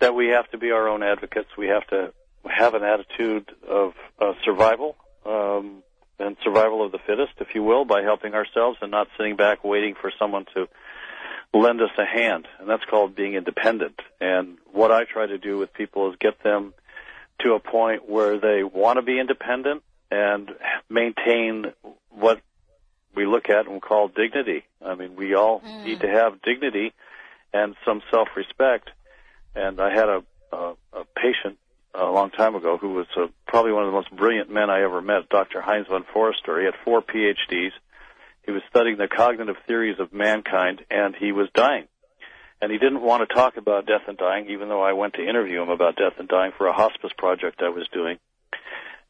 that 0.00 0.14
we 0.14 0.28
have 0.28 0.50
to 0.50 0.58
be 0.58 0.70
our 0.70 0.88
own 0.88 1.02
advocates. 1.02 1.48
We 1.56 1.68
have 1.68 1.86
to 1.88 2.12
have 2.48 2.74
an 2.74 2.82
attitude 2.82 3.50
of 3.68 3.92
uh, 4.18 4.32
survival 4.44 4.96
um, 5.26 5.82
and 6.18 6.36
survival 6.42 6.84
of 6.84 6.92
the 6.92 6.98
fittest, 6.98 7.32
if 7.38 7.54
you 7.54 7.62
will, 7.62 7.84
by 7.84 8.02
helping 8.02 8.34
ourselves 8.34 8.78
and 8.82 8.90
not 8.90 9.08
sitting 9.16 9.36
back 9.36 9.64
waiting 9.64 9.94
for 10.00 10.12
someone 10.18 10.46
to 10.54 10.68
lend 11.52 11.80
us 11.80 11.90
a 11.98 12.04
hand. 12.04 12.46
And 12.58 12.68
that's 12.68 12.84
called 12.84 13.14
being 13.14 13.34
independent. 13.34 14.00
And 14.20 14.58
what 14.72 14.90
I 14.92 15.04
try 15.04 15.26
to 15.26 15.38
do 15.38 15.58
with 15.58 15.72
people 15.72 16.10
is 16.10 16.16
get 16.20 16.42
them 16.42 16.74
to 17.40 17.54
a 17.54 17.60
point 17.60 18.08
where 18.08 18.38
they 18.38 18.62
want 18.62 18.98
to 18.98 19.02
be 19.02 19.18
independent 19.18 19.82
and 20.10 20.50
maintain 20.88 21.66
what 22.10 22.40
we 23.14 23.26
look 23.26 23.48
at 23.48 23.66
and 23.66 23.80
call 23.80 24.08
dignity. 24.08 24.64
I 24.84 24.94
mean, 24.94 25.16
we 25.16 25.34
all 25.34 25.62
need 25.84 26.00
to 26.00 26.08
have 26.08 26.42
dignity 26.42 26.92
and 27.52 27.74
some 27.84 28.02
self-respect. 28.10 28.90
And 29.54 29.80
I 29.80 29.90
had 29.92 30.08
a, 30.08 30.22
a, 30.52 30.74
a 30.92 31.04
patient 31.16 31.58
a 31.94 32.04
long 32.04 32.30
time 32.30 32.54
ago 32.54 32.76
who 32.76 32.94
was 32.94 33.06
uh 33.16 33.26
probably 33.46 33.72
one 33.72 33.82
of 33.82 33.88
the 33.88 33.96
most 33.96 34.14
brilliant 34.14 34.50
men 34.50 34.70
I 34.70 34.82
ever 34.82 35.00
met, 35.02 35.28
Dr. 35.28 35.60
Heinz 35.60 35.88
von 35.88 36.04
Foerster. 36.12 36.60
He 36.60 36.64
had 36.64 36.74
four 36.84 37.02
PhDs. 37.02 37.72
He 38.50 38.54
was 38.54 38.64
studying 38.68 38.96
the 38.96 39.06
cognitive 39.06 39.54
theories 39.68 40.00
of 40.00 40.12
mankind, 40.12 40.84
and 40.90 41.14
he 41.14 41.30
was 41.30 41.46
dying. 41.54 41.86
And 42.60 42.72
he 42.72 42.78
didn't 42.78 43.00
want 43.00 43.22
to 43.22 43.32
talk 43.32 43.56
about 43.56 43.86
death 43.86 44.08
and 44.08 44.18
dying, 44.18 44.50
even 44.50 44.68
though 44.68 44.82
I 44.82 44.92
went 44.92 45.14
to 45.14 45.22
interview 45.22 45.62
him 45.62 45.68
about 45.68 45.94
death 45.94 46.14
and 46.18 46.26
dying 46.26 46.50
for 46.58 46.66
a 46.66 46.72
hospice 46.72 47.12
project 47.16 47.62
I 47.62 47.68
was 47.68 47.86
doing. 47.92 48.18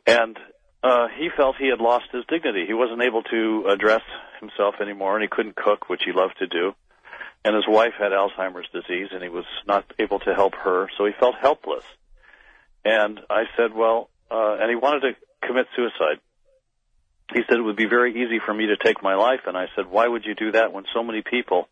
And 0.07 0.39
uh, 0.83 1.07
he 1.19 1.31
felt 1.35 1.57
he 1.57 1.71
had 1.71 1.81
lost 1.81 2.13
his 2.13 2.27
dignity. 2.29 2.67
He 2.67 2.75
wasn't 2.75 3.01
able 3.01 3.23
to 3.23 3.65
address 3.71 4.03
himself 4.41 4.75
anymore, 4.79 5.15
and 5.17 5.23
he 5.23 5.29
couldn't 5.35 5.57
cook, 5.57 5.89
which 5.89 6.03
he 6.05 6.13
loved 6.13 6.37
to 6.41 6.47
do. 6.47 6.75
And 7.43 7.57
his 7.57 7.65
wife 7.67 7.95
had 7.99 8.13
Alzheimer's 8.13 8.69
disease, 8.75 9.09
and 9.11 9.23
he 9.23 9.31
was 9.31 9.47
not 9.67 9.91
able 9.99 10.19
to 10.19 10.35
help 10.35 10.55
her, 10.55 10.91
so 10.99 11.07
he 11.07 11.13
felt 11.19 11.37
helpless. 11.41 11.85
And 12.85 13.19
I 13.31 13.45
said, 13.57 13.73
well, 13.73 14.11
uh, 14.31 14.59
and 14.61 14.69
he 14.69 14.77
wanted 14.77 15.01
to 15.01 15.47
commit 15.49 15.67
suicide. 15.75 16.21
He 17.33 17.41
said 17.49 17.59
it 17.59 17.63
would 17.63 17.77
be 17.77 17.87
very 17.87 18.25
easy 18.25 18.41
for 18.45 18.53
me 18.53 18.67
to 18.67 18.77
take 18.77 19.03
my 19.03 19.15
life, 19.15 19.41
and 19.47 19.57
I 19.57 19.67
said, 19.77 19.87
why 19.87 20.07
would 20.07 20.25
you 20.25 20.35
do 20.35 20.53
that 20.53 20.73
when 20.73 20.85
so 20.95 21.03
many 21.03 21.23
people 21.23 21.69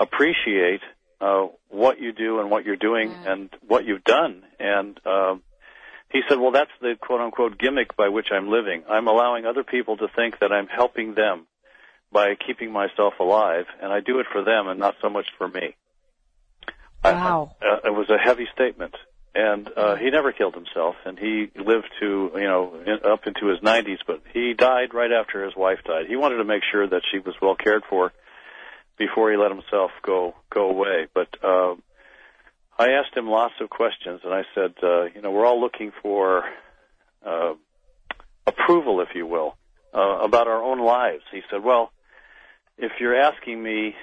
appreciate 0.00 0.80
uh, 1.20 1.46
what 1.68 2.00
you 2.00 2.12
do 2.12 2.40
and 2.40 2.50
what 2.50 2.64
you're 2.64 2.76
doing 2.76 3.12
and 3.26 3.50
what 3.66 3.84
you've 3.84 4.04
done? 4.04 4.42
And 4.58 4.98
um, 5.06 5.42
he 6.10 6.20
said, 6.28 6.38
well, 6.38 6.52
that's 6.52 6.70
the 6.80 6.94
quote 7.00 7.20
unquote 7.20 7.58
gimmick 7.58 7.96
by 7.96 8.08
which 8.08 8.28
I'm 8.32 8.48
living. 8.50 8.84
I'm 8.88 9.08
allowing 9.08 9.46
other 9.46 9.64
people 9.64 9.96
to 9.98 10.08
think 10.14 10.38
that 10.40 10.52
I'm 10.52 10.68
helping 10.68 11.14
them 11.14 11.46
by 12.10 12.34
keeping 12.34 12.72
myself 12.72 13.14
alive, 13.20 13.64
and 13.80 13.92
I 13.92 14.00
do 14.00 14.20
it 14.20 14.26
for 14.30 14.44
them 14.44 14.68
and 14.68 14.78
not 14.78 14.94
so 15.00 15.08
much 15.08 15.26
for 15.38 15.48
me. 15.48 15.74
Wow. 17.04 17.56
I, 17.60 17.66
uh, 17.66 17.80
it 17.86 17.94
was 17.94 18.10
a 18.10 18.18
heavy 18.18 18.46
statement. 18.54 18.94
And 19.34 19.68
uh, 19.74 19.96
he 19.96 20.10
never 20.10 20.32
killed 20.32 20.54
himself, 20.54 20.94
and 21.06 21.18
he 21.18 21.50
lived 21.56 21.88
to 22.00 22.30
you 22.34 22.42
know 22.42 22.74
in, 22.86 23.10
up 23.10 23.26
into 23.26 23.46
his 23.46 23.60
90s. 23.60 23.98
But 24.06 24.22
he 24.32 24.52
died 24.52 24.92
right 24.92 25.10
after 25.10 25.44
his 25.44 25.56
wife 25.56 25.78
died. 25.86 26.06
He 26.06 26.16
wanted 26.16 26.36
to 26.36 26.44
make 26.44 26.62
sure 26.70 26.86
that 26.86 27.02
she 27.10 27.18
was 27.18 27.34
well 27.40 27.56
cared 27.56 27.82
for 27.88 28.12
before 28.98 29.30
he 29.30 29.38
let 29.38 29.50
himself 29.50 29.90
go 30.04 30.34
go 30.52 30.68
away. 30.68 31.06
But 31.14 31.28
uh, 31.42 31.76
I 32.78 32.90
asked 32.90 33.16
him 33.16 33.28
lots 33.28 33.54
of 33.60 33.70
questions, 33.70 34.20
and 34.24 34.34
I 34.34 34.42
said, 34.54 34.74
uh, 34.82 35.04
you 35.14 35.22
know, 35.22 35.30
we're 35.30 35.46
all 35.46 35.60
looking 35.60 35.92
for 36.02 36.44
uh, 37.24 37.54
approval, 38.46 39.00
if 39.00 39.14
you 39.14 39.26
will, 39.26 39.56
uh, 39.94 40.18
about 40.20 40.48
our 40.48 40.62
own 40.62 40.84
lives. 40.84 41.22
He 41.32 41.40
said, 41.50 41.62
well, 41.62 41.92
if 42.78 42.92
you're 42.98 43.18
asking 43.18 43.62
me 43.62 43.94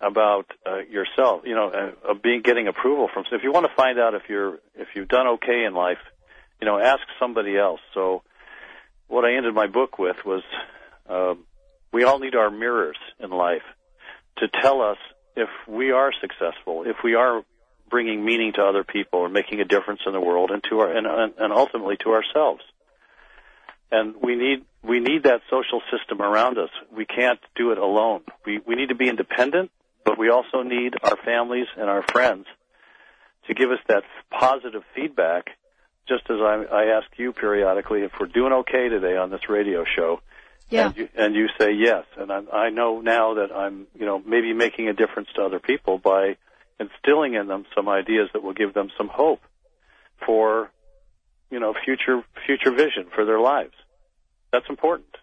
about 0.00 0.46
uh, 0.66 0.78
yourself, 0.78 1.42
you 1.44 1.54
know, 1.54 1.92
uh, 2.08 2.14
being 2.14 2.42
getting 2.42 2.68
approval 2.68 3.08
from. 3.12 3.24
So 3.28 3.36
if 3.36 3.42
you 3.42 3.52
want 3.52 3.66
to 3.66 3.74
find 3.74 3.98
out 3.98 4.14
if 4.14 4.22
you're 4.28 4.58
if 4.74 4.88
you've 4.94 5.08
done 5.08 5.26
okay 5.26 5.64
in 5.64 5.74
life, 5.74 5.98
you 6.60 6.66
know, 6.66 6.78
ask 6.78 7.00
somebody 7.18 7.56
else. 7.56 7.80
So 7.94 8.22
what 9.08 9.24
I 9.24 9.34
ended 9.34 9.54
my 9.54 9.66
book 9.66 9.98
with 9.98 10.24
was, 10.24 10.42
um, 11.08 11.44
we 11.92 12.04
all 12.04 12.18
need 12.18 12.34
our 12.34 12.50
mirrors 12.50 12.98
in 13.18 13.30
life 13.30 13.62
to 14.38 14.48
tell 14.48 14.82
us 14.82 14.98
if 15.36 15.48
we 15.66 15.90
are 15.92 16.12
successful, 16.20 16.84
if 16.86 16.96
we 17.02 17.14
are 17.14 17.42
bringing 17.90 18.24
meaning 18.24 18.52
to 18.54 18.62
other 18.62 18.84
people 18.84 19.20
or 19.20 19.28
making 19.28 19.60
a 19.60 19.64
difference 19.64 20.00
in 20.06 20.12
the 20.12 20.20
world 20.20 20.50
and 20.50 20.62
to 20.64 20.80
our 20.80 20.96
and, 20.96 21.06
and 21.06 21.52
ultimately 21.52 21.96
to 21.96 22.10
ourselves. 22.10 22.62
And 23.90 24.14
we 24.22 24.36
need 24.36 24.64
we 24.82 25.00
need 25.00 25.24
that 25.24 25.40
social 25.50 25.80
system 25.90 26.20
around 26.20 26.58
us. 26.58 26.70
We 26.94 27.06
can't 27.06 27.40
do 27.56 27.72
it 27.72 27.78
alone. 27.78 28.22
We 28.44 28.58
we 28.58 28.74
need 28.74 28.90
to 28.90 28.94
be 28.94 29.08
independent, 29.08 29.70
but 30.08 30.18
we 30.18 30.30
also 30.30 30.62
need 30.62 30.94
our 31.02 31.18
families 31.22 31.66
and 31.76 31.90
our 31.90 32.02
friends 32.02 32.46
to 33.46 33.52
give 33.52 33.70
us 33.70 33.78
that 33.88 34.04
positive 34.30 34.82
feedback. 34.94 35.50
Just 36.08 36.22
as 36.30 36.38
I, 36.40 36.64
I 36.72 36.84
ask 36.96 37.06
you 37.18 37.34
periodically 37.34 38.00
if 38.04 38.12
we're 38.18 38.26
doing 38.26 38.54
okay 38.54 38.88
today 38.88 39.18
on 39.18 39.28
this 39.28 39.50
radio 39.50 39.84
show, 39.84 40.22
Yeah. 40.70 40.86
and 40.86 40.96
you, 40.96 41.08
and 41.14 41.34
you 41.34 41.48
say 41.60 41.72
yes, 41.72 42.06
and 42.16 42.32
I, 42.32 42.40
I 42.50 42.70
know 42.70 43.02
now 43.02 43.34
that 43.34 43.52
I'm, 43.54 43.86
you 43.94 44.06
know, 44.06 44.18
maybe 44.24 44.54
making 44.54 44.88
a 44.88 44.94
difference 44.94 45.28
to 45.36 45.42
other 45.42 45.58
people 45.58 45.98
by 45.98 46.38
instilling 46.80 47.34
in 47.34 47.46
them 47.46 47.66
some 47.76 47.86
ideas 47.86 48.30
that 48.32 48.42
will 48.42 48.54
give 48.54 48.72
them 48.72 48.88
some 48.96 49.08
hope 49.08 49.42
for, 50.24 50.70
you 51.50 51.60
know, 51.60 51.74
future 51.84 52.22
future 52.46 52.70
vision 52.70 53.08
for 53.14 53.26
their 53.26 53.40
lives. 53.40 53.74
That's 54.52 54.70
important. 54.70 55.17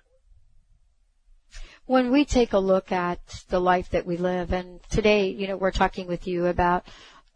When 1.86 2.12
we 2.12 2.26
take 2.26 2.54
a 2.54 2.60
look 2.60 2.92
at 2.92 3.20
the 3.50 3.60
life 3.60 3.90
that 3.92 4.06
we 4.06 4.18
live, 4.18 4.52
and 4.52 4.80
today, 4.90 5.30
you 5.30 5.48
know, 5.48 5.58
we're 5.58 5.72
talking 5.72 6.08
with 6.08 6.28
you 6.28 6.48
about 6.48 6.86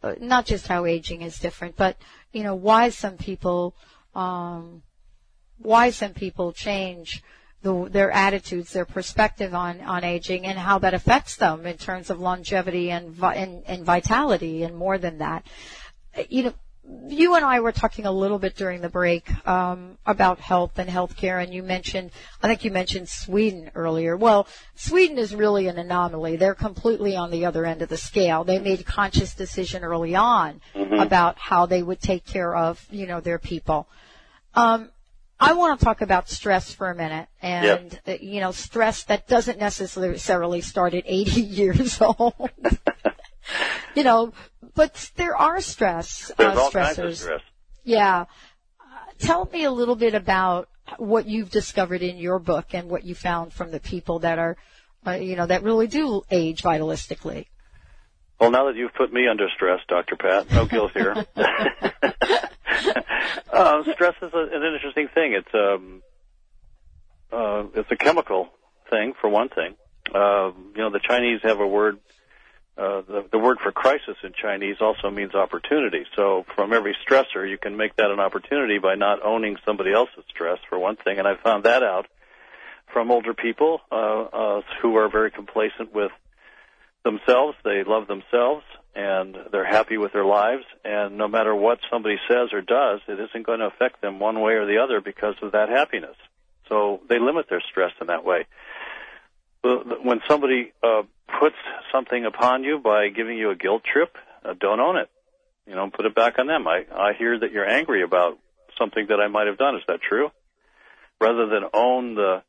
uh, 0.02 0.16
not 0.20 0.46
just 0.46 0.68
how 0.68 0.86
aging 0.86 1.22
is 1.22 1.40
different, 1.40 1.76
but 1.76 1.98
you 2.34 2.44
know 2.44 2.56
why 2.56 2.90
some 2.90 3.18
people, 3.18 3.76
um, 4.16 4.82
why 5.58 5.90
some 5.90 6.14
people 6.14 6.52
change 6.52 7.22
the, 7.62 7.90
their 7.90 8.12
attitudes, 8.12 8.72
their 8.72 8.86
perspective 8.86 9.54
on 9.54 9.82
on 9.82 10.04
aging, 10.04 10.46
and 10.46 10.58
how 10.58 10.80
that 10.80 10.94
affects 10.94 11.36
them 11.36 11.66
in 11.66 11.78
terms 11.78 12.10
of 12.10 12.20
longevity 12.20 12.90
and 12.92 13.22
and, 13.22 13.64
and 13.68 13.86
vitality, 13.86 14.64
and 14.64 14.76
more 14.76 14.98
than 14.98 15.20
that. 15.20 15.46
You 16.30 16.44
know, 16.44 16.54
you 17.08 17.36
and 17.36 17.46
I 17.46 17.60
were 17.60 17.72
talking 17.72 18.06
a 18.06 18.12
little 18.12 18.40
bit 18.40 18.56
during 18.56 18.82
the 18.82 18.90
break 18.90 19.30
um, 19.48 19.98
about 20.06 20.40
health 20.40 20.78
and 20.80 20.90
healthcare, 20.90 21.42
and 21.44 21.54
you 21.54 21.62
mentioned, 21.64 22.12
I 22.42 22.48
think 22.48 22.64
you 22.64 22.72
mentioned 22.72 23.10
Sweden 23.10 23.72
earlier. 23.76 24.18
Well, 24.18 24.48
Sweden 24.76 25.18
is 25.18 25.36
really 25.36 25.68
an 25.68 25.78
anomaly. 25.78 26.38
They're 26.38 26.56
completely 26.56 27.16
on 27.16 27.32
the 27.32 27.46
other 27.46 27.66
end 27.66 27.82
of 27.82 27.90
the 27.90 27.98
scale. 27.98 28.44
They 28.44 28.60
made 28.60 28.80
a 28.80 28.84
conscious 28.84 29.34
decision 29.34 29.84
early 29.84 30.16
on 30.16 30.62
Mm-hmm. 30.76 30.94
Mhm. 30.94 31.04
about 31.06 31.38
how 31.38 31.66
they 31.66 31.84
would 31.84 32.02
take 32.02 32.26
care 32.26 32.56
of, 32.56 32.86
you 32.90 33.06
know, 33.06 33.20
their 33.22 33.38
people. 33.40 33.88
Um, 34.56 34.90
I 35.40 35.54
want 35.54 35.80
to 35.80 35.86
talk 35.86 36.02
about 36.02 36.30
stress 36.30 36.74
for 36.74 36.90
a 36.90 36.96
minute, 36.96 37.28
and 37.42 37.98
uh, 38.08 38.14
you 38.20 38.40
know, 38.42 38.52
stress 38.52 39.04
that 39.06 39.28
doesn't 39.28 39.60
necessarily 39.60 40.62
start 40.62 40.94
at 40.94 41.04
80 41.06 41.42
years 41.62 42.02
old. 42.02 42.34
you 43.96 44.04
know, 44.04 44.34
but 44.76 45.12
there 45.16 45.36
are 45.36 45.62
stress 45.62 46.32
There's 46.38 46.58
uh, 46.58 46.62
all 46.62 46.72
stressors. 46.72 46.96
kinds 46.96 47.00
of 47.00 47.18
stress. 47.18 47.42
Yeah. 47.84 48.26
Uh, 48.80 48.86
tell 49.18 49.46
me 49.52 49.64
a 49.64 49.72
little 49.72 49.96
bit 49.96 50.14
about 50.14 50.70
what 50.98 51.28
you've 51.28 51.50
discovered 51.50 52.02
in 52.02 52.18
your 52.18 52.40
book 52.40 52.74
and 52.74 52.90
what 52.90 53.04
you 53.04 53.16
found 53.16 53.54
from 53.54 53.72
the 53.72 53.80
people 53.80 54.20
that 54.20 54.40
are, 54.40 54.58
uh, 55.06 55.12
you 55.12 55.36
know, 55.36 55.46
that 55.46 55.64
really 55.64 55.88
do 55.88 56.24
age 56.32 56.62
vitalistically. 56.62 57.46
Well, 58.40 58.52
now 58.52 58.68
that 58.68 58.76
you've 58.76 58.94
put 58.94 59.12
me 59.12 59.28
under 59.28 59.48
stress, 59.54 59.82
Dr. 59.88 60.16
Pat, 60.16 60.50
no 60.52 60.66
guilt 60.66 60.94
here. 60.94 61.14
uh, 63.52 63.84
stress 63.94 64.16
is 64.22 64.34
a, 64.34 64.48
an 64.54 64.64
interesting 64.74 65.10
thing. 65.14 65.34
It's 65.34 65.54
um, 65.54 66.02
uh, 67.32 67.64
it's 67.76 67.92
a 67.92 67.98
chemical 67.98 68.48
thing 68.90 69.14
for 69.20 69.30
one 69.30 69.50
thing. 69.50 69.76
Uh, 70.14 70.52
you 70.76 70.82
know, 70.82 70.90
the 70.90 71.02
Chinese 71.06 71.42
have 71.44 71.60
a 71.60 71.68
word. 71.68 72.00
Uh, 72.80 73.02
the, 73.02 73.26
the 73.34 73.38
word 73.38 73.58
for 73.62 73.74
crisis 73.74 74.16
in 74.24 74.32
Chinese 74.32 74.78
also 74.80 75.10
means 75.10 75.36
opportunity. 75.36 76.06
So 76.16 76.46
from 76.56 76.72
every 76.72 76.96
stressor, 77.06 77.50
you 77.50 77.58
can 77.58 77.76
make 77.76 77.98
that 77.98 78.10
an 78.10 78.22
opportunity 78.22 78.80
by 78.80 78.96
not 78.96 79.22
owning 79.22 79.58
somebody 79.66 79.92
else's 79.92 80.24
stress, 80.30 80.60
for 80.70 80.80
one 80.80 80.96
thing. 80.96 81.20
And 81.20 81.28
I 81.28 81.36
found 81.36 81.66
that 81.66 81.84
out 81.84 82.08
from 82.94 83.12
older 83.12 83.34
people 83.34 83.82
uh, 83.92 83.96
uh, 84.22 84.62
who 84.82 84.96
are 84.96 85.10
very 85.10 85.30
complacent 85.30 85.94
with 85.94 86.12
themselves. 87.04 87.58
They 87.66 87.84
love 87.84 88.08
themselves 88.08 88.64
and 88.96 89.36
they're 89.52 89.66
happy 89.66 89.98
with 89.98 90.14
their 90.14 90.26
lives. 90.26 90.64
And 90.86 91.18
no 91.18 91.28
matter 91.28 91.54
what 91.54 91.80
somebody 91.92 92.18
says 92.30 92.54
or 92.54 92.62
does, 92.62 93.02
it 93.08 93.20
isn't 93.20 93.46
going 93.46 93.60
to 93.60 93.68
affect 93.68 94.02
them 94.02 94.20
one 94.20 94.40
way 94.40 94.54
or 94.54 94.66
the 94.66 94.78
other 94.78 95.02
because 95.02 95.36
of 95.42 95.52
that 95.52 95.68
happiness. 95.68 96.16
So 96.70 97.02
they 97.10 97.20
limit 97.20 97.48
their 97.50 97.62
stress 97.70 97.92
in 98.00 98.08
that 98.08 98.24
way. 98.24 98.46
When 99.62 100.22
somebody 100.28 100.72
uh, 100.82 101.04
puts 101.40 101.56
something 101.92 102.26
upon 102.26 102.64
you 102.64 102.80
by 102.80 103.10
giving 103.10 103.38
you 103.38 103.50
a 103.52 103.56
guilt 103.56 103.84
trip, 103.84 104.16
uh, 104.44 104.54
don't 104.60 104.80
own 104.80 104.98
it. 104.98 105.10
You 105.68 105.76
know, 105.76 105.90
put 105.90 106.06
it 106.06 106.16
back 106.16 106.40
on 106.40 106.48
them. 106.48 106.68
I, 106.68 106.86
I 106.92 107.14
hear 107.14 107.38
that 107.38 107.52
you're 107.52 107.68
angry 107.68 108.02
about 108.02 108.40
something 108.78 109.06
that 109.10 109.20
I 109.20 109.28
might 109.28 109.48
have 109.48 109.58
done. 109.58 109.76
Is 109.76 109.84
that 109.88 110.02
true? 110.02 110.32
Rather 111.22 111.48
than 111.48 111.64
own 111.74 112.16
the 112.16 112.42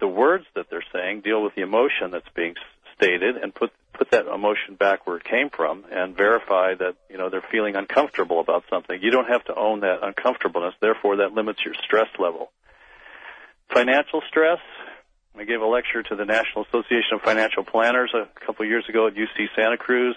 the 0.00 0.08
words 0.08 0.44
that 0.54 0.66
they're 0.70 0.84
saying, 0.92 1.20
deal 1.20 1.42
with 1.42 1.54
the 1.54 1.62
emotion 1.62 2.10
that's 2.10 2.28
being 2.34 2.54
stated, 2.96 3.36
and 3.36 3.54
put 3.54 3.70
put 3.92 4.10
that 4.10 4.26
emotion 4.26 4.74
back 4.74 5.06
where 5.06 5.16
it 5.16 5.24
came 5.24 5.50
from, 5.50 5.84
and 5.90 6.16
verify 6.16 6.74
that 6.74 6.94
you 7.10 7.18
know 7.18 7.28
they're 7.30 7.44
feeling 7.50 7.76
uncomfortable 7.76 8.40
about 8.40 8.64
something. 8.70 9.00
You 9.02 9.10
don't 9.10 9.28
have 9.28 9.44
to 9.44 9.54
own 9.54 9.80
that 9.80 9.98
uncomfortableness. 10.02 10.74
Therefore, 10.80 11.16
that 11.16 11.32
limits 11.32 11.60
your 11.64 11.74
stress 11.74 12.08
level. 12.18 12.50
Financial 13.72 14.22
stress. 14.28 14.60
I 15.36 15.44
gave 15.44 15.60
a 15.60 15.66
lecture 15.66 16.02
to 16.02 16.14
the 16.14 16.24
National 16.24 16.64
Association 16.64 17.14
of 17.14 17.22
Financial 17.22 17.64
Planners 17.64 18.14
a 18.14 18.28
couple 18.46 18.64
of 18.64 18.70
years 18.70 18.84
ago 18.88 19.08
at 19.08 19.14
UC 19.14 19.48
Santa 19.56 19.76
Cruz, 19.76 20.16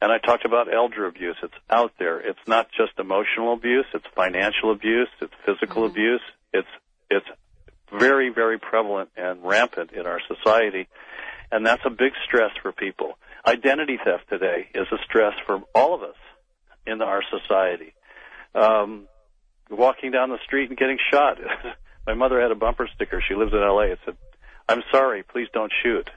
and 0.00 0.10
I 0.10 0.18
talked 0.18 0.46
about 0.46 0.72
elder 0.72 1.06
abuse. 1.06 1.36
It's 1.42 1.54
out 1.68 1.92
there. 1.98 2.18
It's 2.18 2.40
not 2.46 2.68
just 2.74 2.98
emotional 2.98 3.52
abuse. 3.52 3.84
It's 3.92 4.06
financial 4.16 4.72
abuse. 4.72 5.08
It's 5.20 5.34
physical 5.44 5.84
abuse. 5.84 6.22
It's 6.52 6.68
it's 7.10 7.26
very 7.92 8.30
very 8.30 8.58
prevalent 8.58 9.10
and 9.18 9.44
rampant 9.44 9.92
in 9.92 10.06
our 10.06 10.20
society, 10.26 10.88
and 11.50 11.66
that's 11.66 11.82
a 11.84 11.90
big 11.90 12.12
stress 12.24 12.52
for 12.62 12.72
people. 12.72 13.18
Identity 13.46 13.98
theft 14.02 14.30
today 14.30 14.68
is 14.74 14.86
a 14.92 14.98
stress 15.04 15.34
for 15.46 15.62
all 15.74 15.94
of 15.94 16.02
us 16.02 16.16
in 16.86 17.02
our 17.02 17.22
society. 17.30 17.92
Um, 18.54 19.08
walking 19.70 20.10
down 20.10 20.30
the 20.30 20.38
street 20.44 20.70
and 20.70 20.78
getting 20.78 20.98
shot. 21.10 21.38
My 22.06 22.14
mother 22.14 22.40
had 22.40 22.50
a 22.50 22.56
bumper 22.56 22.88
sticker. 22.94 23.22
She 23.26 23.34
lives 23.34 23.52
in 23.52 23.58
L.A. 23.58 23.92
It 23.92 23.98
said, 24.04 24.16
"I'm 24.68 24.82
sorry, 24.90 25.22
please 25.22 25.48
don't 25.52 25.72
shoot." 25.82 26.10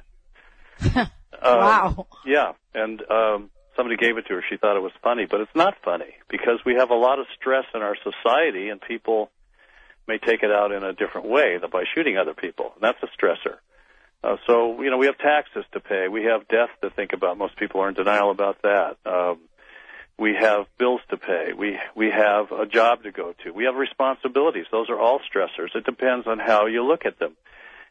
Um, 1.41 1.59
wow. 1.59 2.07
Yeah, 2.25 2.53
and 2.73 3.01
um, 3.11 3.49
somebody 3.75 3.97
gave 3.97 4.17
it 4.17 4.25
to 4.27 4.35
her. 4.35 4.43
She 4.49 4.55
thought 4.57 4.77
it 4.77 4.81
was 4.81 4.93
funny, 5.03 5.25
but 5.29 5.41
it's 5.41 5.53
not 5.53 5.75
funny 5.83 6.15
because 6.29 6.59
we 6.65 6.75
have 6.75 6.91
a 6.91 6.95
lot 6.95 7.19
of 7.19 7.25
stress 7.39 7.65
in 7.73 7.81
our 7.81 7.95
society, 8.03 8.69
and 8.69 8.79
people 8.81 9.29
may 10.07 10.17
take 10.17 10.43
it 10.43 10.51
out 10.51 10.71
in 10.71 10.83
a 10.83 10.93
different 10.93 11.27
way 11.27 11.57
than 11.59 11.69
by 11.69 11.83
shooting 11.93 12.17
other 12.17 12.33
people. 12.33 12.71
And 12.75 12.83
that's 12.83 13.03
a 13.03 13.07
stressor. 13.07 13.57
Uh, 14.23 14.37
so 14.47 14.81
you 14.81 14.89
know, 14.89 14.97
we 14.97 15.07
have 15.07 15.17
taxes 15.17 15.65
to 15.73 15.79
pay. 15.79 16.07
We 16.07 16.23
have 16.23 16.47
death 16.47 16.69
to 16.81 16.89
think 16.89 17.13
about. 17.13 17.37
Most 17.37 17.57
people 17.57 17.81
are 17.81 17.89
in 17.89 17.95
denial 17.95 18.31
about 18.31 18.61
that. 18.63 18.97
Um, 19.05 19.39
we 20.17 20.33
have 20.39 20.65
bills 20.77 21.01
to 21.09 21.17
pay. 21.17 21.51
We 21.57 21.77
we 21.95 22.09
have 22.09 22.51
a 22.51 22.65
job 22.65 23.03
to 23.03 23.11
go 23.11 23.33
to. 23.43 23.51
We 23.51 23.65
have 23.65 23.75
responsibilities. 23.75 24.65
Those 24.71 24.89
are 24.89 24.99
all 24.99 25.19
stressors. 25.19 25.75
It 25.75 25.85
depends 25.85 26.25
on 26.27 26.39
how 26.39 26.67
you 26.67 26.83
look 26.83 27.05
at 27.05 27.19
them. 27.19 27.35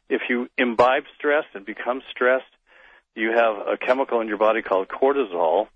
If 0.08 0.22
you 0.28 0.48
imbibe 0.56 1.04
stress 1.16 1.44
and 1.54 1.64
become 1.64 2.02
stressed, 2.10 2.44
you 3.14 3.30
have 3.30 3.56
a 3.66 3.76
chemical 3.76 4.20
in 4.20 4.28
your 4.28 4.38
body 4.38 4.62
called 4.62 4.88
cortisol, 4.88 5.68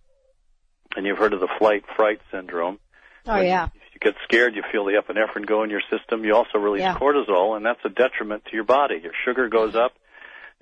and 0.97 1.07
you've 1.07 1.19
heard 1.19 1.33
of 1.35 1.41
the 1.41 1.49
flight 1.59 1.85
fright 1.97 2.21
syndrome. 2.31 2.79
Oh 3.27 3.41
yeah. 3.41 3.69
You 3.93 4.01
get 4.01 4.15
scared, 4.25 4.55
you 4.55 4.63
feel 4.73 4.85
the 4.85 4.93
epinephrine 4.93 5.47
go 5.47 5.63
in 5.65 5.71
your 5.71 5.83
system. 5.91 6.25
You 6.25 6.35
also 6.35 6.59
release 6.59 6.81
Yeah. 6.83 6.95
cortisol, 6.97 7.57
and 7.57 7.65
that's 7.67 7.81
a 7.85 7.89
detriment 7.91 8.45
to 8.47 8.55
your 8.55 8.65
body. 8.65 9.01
Your 9.03 9.13
sugar 9.25 9.49
goes 9.49 9.75
up, 9.75 9.93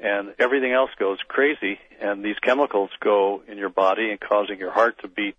and 0.01 0.34
everything 0.39 0.72
else 0.72 0.91
goes 0.99 1.18
crazy. 1.28 1.78
And 2.01 2.24
these 2.24 2.39
chemicals 2.41 2.91
go 3.01 3.43
in 3.47 3.57
your 3.57 3.68
body 3.68 4.11
and 4.11 4.18
causing 4.20 4.59
your 4.59 4.72
heart 4.72 4.99
to 5.03 5.09
beat 5.09 5.37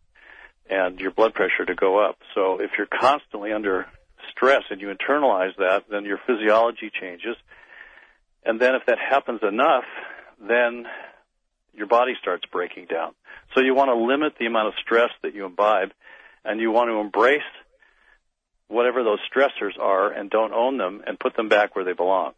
and 0.69 0.99
your 0.99 1.11
blood 1.11 1.33
pressure 1.33 1.65
to 1.65 1.75
go 1.75 2.03
up. 2.03 2.17
So 2.35 2.59
if 2.61 2.71
you're 2.77 2.87
constantly 2.87 3.51
under 3.53 3.85
stress 4.31 4.63
and 4.69 4.81
you 4.81 4.93
internalize 4.93 5.55
that, 5.57 5.85
then 5.89 6.05
your 6.05 6.19
physiology 6.25 6.91
changes. 6.99 7.35
And 8.45 8.59
then 8.59 8.75
if 8.75 8.85
that 8.87 8.97
happens 8.97 9.41
enough, 9.43 9.85
then 10.39 10.85
your 11.73 11.87
body 11.87 12.13
starts 12.21 12.43
breaking 12.51 12.85
down. 12.85 13.13
So 13.53 13.61
you 13.61 13.75
want 13.75 13.89
to 13.89 13.95
limit 13.95 14.33
the 14.39 14.45
amount 14.45 14.69
of 14.69 14.73
stress 14.83 15.09
that 15.23 15.33
you 15.33 15.45
imbibe 15.45 15.91
and 16.43 16.59
you 16.59 16.71
want 16.71 16.89
to 16.89 16.99
embrace 16.99 17.41
whatever 18.67 19.03
those 19.03 19.19
stressors 19.31 19.79
are 19.79 20.11
and 20.11 20.29
don't 20.29 20.53
own 20.53 20.77
them 20.77 21.01
and 21.05 21.19
put 21.19 21.35
them 21.35 21.49
back 21.49 21.75
where 21.75 21.85
they 21.85 21.93
belong. 21.93 22.33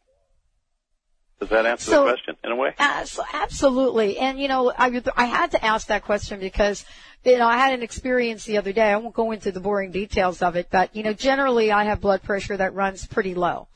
Does 1.40 1.50
that 1.50 1.66
answer 1.66 1.92
So- 1.92 2.04
the 2.04 2.12
question 2.12 2.36
in 2.44 2.52
a 2.52 2.56
way? 2.56 2.74
Abs- 2.78 3.20
Absolutely. 3.34 4.18
And, 4.18 4.40
you 4.40 4.48
know, 4.48 4.74
I, 4.78 5.02
I 5.16 5.26
had 5.26 5.52
to 5.52 5.66
ask 5.66 5.88
that 5.88 6.04
question 6.04 6.40
because, 6.40 6.86
you 7.24 7.38
know, 7.38 7.48
I 7.48 7.58
had 7.58 7.74
an 7.74 7.82
experience 7.82 8.44
the 8.46 8.58
other 8.58 8.74
day. 8.74 8.92
I 8.92 8.98
won't 8.98 9.16
go 9.16 9.32
into 9.32 9.52
the 9.52 9.62
boring 9.62 9.92
details 9.92 10.42
of 10.42 10.56
it, 10.56 10.68
but, 10.70 10.94
you 10.96 11.04
know, 11.04 11.14
generally 11.14 11.72
I 11.72 11.86
have 11.86 12.02
blood 12.02 12.24
pressure 12.24 12.58
that 12.58 12.74
runs 12.74 13.08
pretty 13.08 13.36
low. 13.36 13.68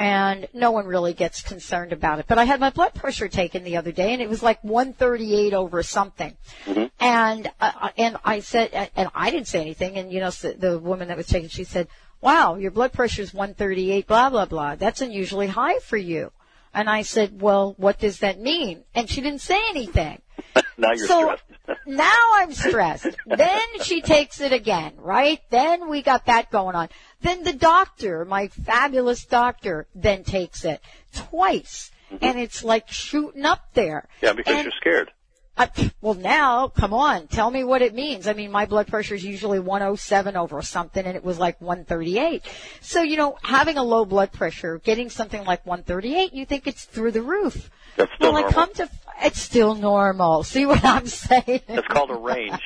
And 0.00 0.46
no 0.54 0.70
one 0.70 0.86
really 0.86 1.12
gets 1.12 1.42
concerned 1.42 1.92
about 1.92 2.20
it. 2.20 2.26
But 2.28 2.38
I 2.38 2.44
had 2.44 2.60
my 2.60 2.70
blood 2.70 2.94
pressure 2.94 3.26
taken 3.26 3.64
the 3.64 3.76
other 3.78 3.90
day 3.90 4.12
and 4.12 4.22
it 4.22 4.28
was 4.28 4.44
like 4.44 4.62
138 4.62 5.54
over 5.54 5.82
something. 5.82 6.36
Mm-hmm. 6.66 6.84
And, 7.00 7.50
uh, 7.60 7.72
uh, 7.80 7.88
and 7.98 8.16
I 8.24 8.38
said, 8.38 8.72
uh, 8.72 8.86
and 8.94 9.08
I 9.12 9.30
didn't 9.32 9.48
say 9.48 9.60
anything. 9.60 9.96
And, 9.96 10.12
you 10.12 10.20
know, 10.20 10.30
the 10.30 10.78
woman 10.78 11.08
that 11.08 11.16
was 11.16 11.26
taking, 11.26 11.48
she 11.48 11.64
said, 11.64 11.88
wow, 12.20 12.54
your 12.54 12.70
blood 12.70 12.92
pressure 12.92 13.22
is 13.22 13.34
138, 13.34 14.06
blah, 14.06 14.30
blah, 14.30 14.44
blah. 14.44 14.76
That's 14.76 15.00
unusually 15.00 15.48
high 15.48 15.80
for 15.80 15.96
you. 15.96 16.30
And 16.74 16.88
I 16.88 17.02
said, 17.02 17.40
well, 17.40 17.74
what 17.76 17.98
does 17.98 18.20
that 18.20 18.38
mean? 18.40 18.84
And 18.94 19.08
she 19.08 19.20
didn't 19.20 19.40
say 19.40 19.58
anything. 19.70 20.20
now 20.78 20.92
you're 20.92 21.06
so 21.06 21.36
stressed. 21.36 21.80
now 21.86 22.22
I'm 22.34 22.52
stressed. 22.52 23.06
then 23.26 23.60
she 23.82 24.00
takes 24.00 24.40
it 24.40 24.52
again, 24.52 24.92
right? 24.98 25.40
Then 25.50 25.88
we 25.88 26.02
got 26.02 26.26
that 26.26 26.50
going 26.50 26.76
on. 26.76 26.88
Then 27.20 27.42
the 27.42 27.52
doctor, 27.52 28.24
my 28.24 28.48
fabulous 28.48 29.24
doctor, 29.24 29.86
then 29.94 30.24
takes 30.24 30.64
it 30.64 30.80
twice. 31.12 31.90
Mm-hmm. 32.12 32.24
And 32.24 32.38
it's 32.38 32.64
like 32.64 32.88
shooting 32.88 33.44
up 33.44 33.74
there. 33.74 34.08
Yeah, 34.22 34.32
because 34.32 34.54
And- 34.54 34.64
you're 34.64 34.72
scared. 34.72 35.10
I, 35.58 35.92
well, 36.00 36.14
now, 36.14 36.68
come 36.68 36.94
on, 36.94 37.26
tell 37.26 37.50
me 37.50 37.64
what 37.64 37.82
it 37.82 37.92
means. 37.92 38.28
I 38.28 38.32
mean, 38.32 38.52
my 38.52 38.64
blood 38.64 38.86
pressure 38.86 39.16
is 39.16 39.24
usually 39.24 39.58
107 39.58 40.36
over 40.36 40.62
something, 40.62 41.04
and 41.04 41.16
it 41.16 41.24
was 41.24 41.38
like 41.40 41.60
138. 41.60 42.44
So, 42.80 43.02
you 43.02 43.16
know, 43.16 43.36
having 43.42 43.76
a 43.76 43.82
low 43.82 44.04
blood 44.04 44.30
pressure, 44.30 44.78
getting 44.78 45.10
something 45.10 45.44
like 45.44 45.66
138, 45.66 46.32
you 46.32 46.46
think 46.46 46.68
it's 46.68 46.84
through 46.84 47.10
the 47.10 47.22
roof. 47.22 47.70
That's 47.96 48.12
well, 48.20 48.36
I 48.36 48.50
come 48.52 48.72
to, 48.74 48.88
it's 49.22 49.40
still 49.40 49.74
normal. 49.74 50.42
See 50.42 50.66
what 50.66 50.84
I'm 50.84 51.06
saying? 51.06 51.60
It's 51.68 51.88
called 51.88 52.10
a 52.10 52.16
range. 52.16 52.60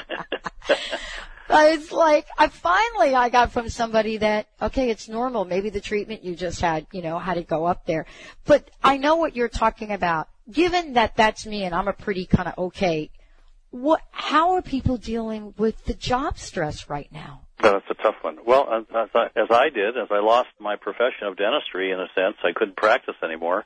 But 1.49 1.73
it's 1.73 1.91
like 1.91 2.27
I 2.37 2.47
finally 2.47 3.15
I 3.15 3.29
got 3.29 3.51
from 3.51 3.69
somebody 3.69 4.17
that 4.17 4.47
okay, 4.61 4.91
it's 4.91 5.09
normal. 5.09 5.45
Maybe 5.45 5.71
the 5.71 5.81
treatment 5.81 6.23
you 6.23 6.35
just 6.35 6.61
had, 6.61 6.85
you 6.91 7.01
know, 7.01 7.17
had 7.17 7.33
to 7.33 7.43
go 7.43 7.65
up 7.65 7.87
there. 7.87 8.05
But 8.45 8.69
I 8.83 8.97
know 8.97 9.15
what 9.15 9.35
you're 9.35 9.49
talking 9.49 9.91
about. 9.91 10.29
Given 10.51 10.93
that 10.93 11.15
that's 11.15 11.47
me 11.47 11.63
and 11.63 11.73
I'm 11.73 11.87
a 11.87 11.93
pretty 11.93 12.27
kind 12.27 12.47
of 12.49 12.57
okay, 12.65 13.09
what? 13.71 14.01
How 14.11 14.53
are 14.53 14.61
people 14.61 14.97
dealing 14.97 15.55
with 15.57 15.83
the 15.85 15.95
job 15.95 16.37
stress 16.37 16.87
right 16.87 17.11
now? 17.11 17.41
That's 17.59 17.85
a 17.89 17.95
tough 17.95 18.15
one. 18.21 18.37
Well, 18.45 18.71
as 18.71 19.09
I, 19.15 19.25
as 19.35 19.47
I 19.49 19.69
did, 19.69 19.97
as 19.97 20.07
I 20.11 20.19
lost 20.19 20.49
my 20.59 20.75
profession 20.75 21.27
of 21.27 21.35
dentistry 21.35 21.91
in 21.91 21.99
a 21.99 22.07
sense, 22.13 22.37
I 22.43 22.51
couldn't 22.55 22.77
practice 22.77 23.15
anymore. 23.23 23.65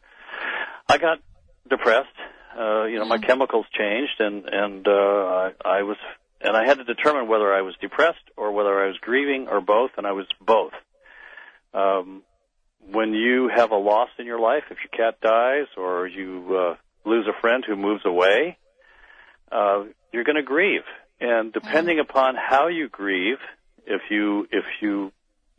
I 0.87 0.97
got 0.97 1.19
depressed. 1.69 2.07
Uh, 2.57 2.85
you 2.85 2.99
know, 2.99 3.05
my 3.05 3.17
chemicals 3.17 3.65
changed, 3.77 4.19
and 4.19 4.45
and 4.45 4.87
uh, 4.87 4.91
I, 4.91 5.51
I 5.65 5.83
was 5.83 5.97
and 6.41 6.55
I 6.55 6.65
had 6.65 6.77
to 6.77 6.83
determine 6.83 7.27
whether 7.27 7.53
I 7.53 7.61
was 7.61 7.75
depressed 7.81 8.23
or 8.37 8.51
whether 8.51 8.83
I 8.83 8.87
was 8.87 8.97
grieving 9.01 9.47
or 9.49 9.61
both, 9.61 9.91
and 9.97 10.05
I 10.05 10.11
was 10.11 10.27
both. 10.39 10.73
Um, 11.73 12.21
when 12.91 13.13
you 13.13 13.49
have 13.53 13.71
a 13.71 13.77
loss 13.77 14.09
in 14.19 14.25
your 14.25 14.39
life, 14.39 14.63
if 14.69 14.77
your 14.83 14.91
cat 15.11 15.21
dies 15.21 15.67
or 15.77 16.05
you 16.07 16.57
uh, 16.57 17.09
lose 17.09 17.25
a 17.27 17.39
friend 17.41 17.63
who 17.65 17.75
moves 17.75 18.05
away, 18.05 18.57
uh, 19.51 19.85
you're 20.11 20.25
going 20.25 20.35
to 20.35 20.43
grieve. 20.43 20.83
And 21.19 21.53
depending 21.53 21.99
upon 21.99 22.35
how 22.35 22.67
you 22.67 22.89
grieve, 22.89 23.37
if 23.85 24.01
you 24.09 24.47
if 24.51 24.65
you 24.81 25.11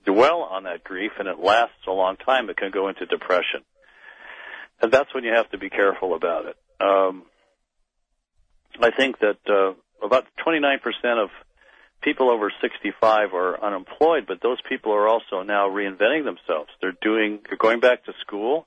dwell 0.05 0.43
on 0.43 0.65
that 0.65 0.85
grief 0.85 1.13
and 1.19 1.29
it 1.29 1.39
lasts 1.39 1.87
a 1.87 1.91
long 1.91 2.17
time, 2.17 2.51
it 2.51 2.57
can 2.57 2.71
go 2.71 2.89
into 2.89 3.07
depression. 3.07 3.63
And 4.81 4.93
that's 4.93 5.12
when 5.14 5.25
you 5.25 5.33
have 5.35 5.51
to 5.51 5.59
be 5.59 5.70
careful 5.70 6.14
about 6.14 6.47
it. 6.47 6.57
Um, 6.81 7.25
I 8.81 8.91
think 8.91 9.18
that 9.20 9.39
uh, 9.49 9.75
about 10.05 10.27
29% 10.47 10.79
of 11.22 11.31
people 12.03 12.31
over 12.31 12.53
65 12.61 13.33
are 13.33 13.64
unemployed, 13.64 14.25
but 14.27 14.43
those 14.43 14.59
people 14.68 14.93
are 14.93 15.09
also 15.09 15.43
now 15.43 15.68
reinventing 15.68 16.25
themselves. 16.25 16.70
They're 16.81 16.97
doing, 17.01 17.41
they're 17.49 17.57
going 17.57 17.81
back 17.81 18.05
to 18.05 18.12
school, 18.20 18.66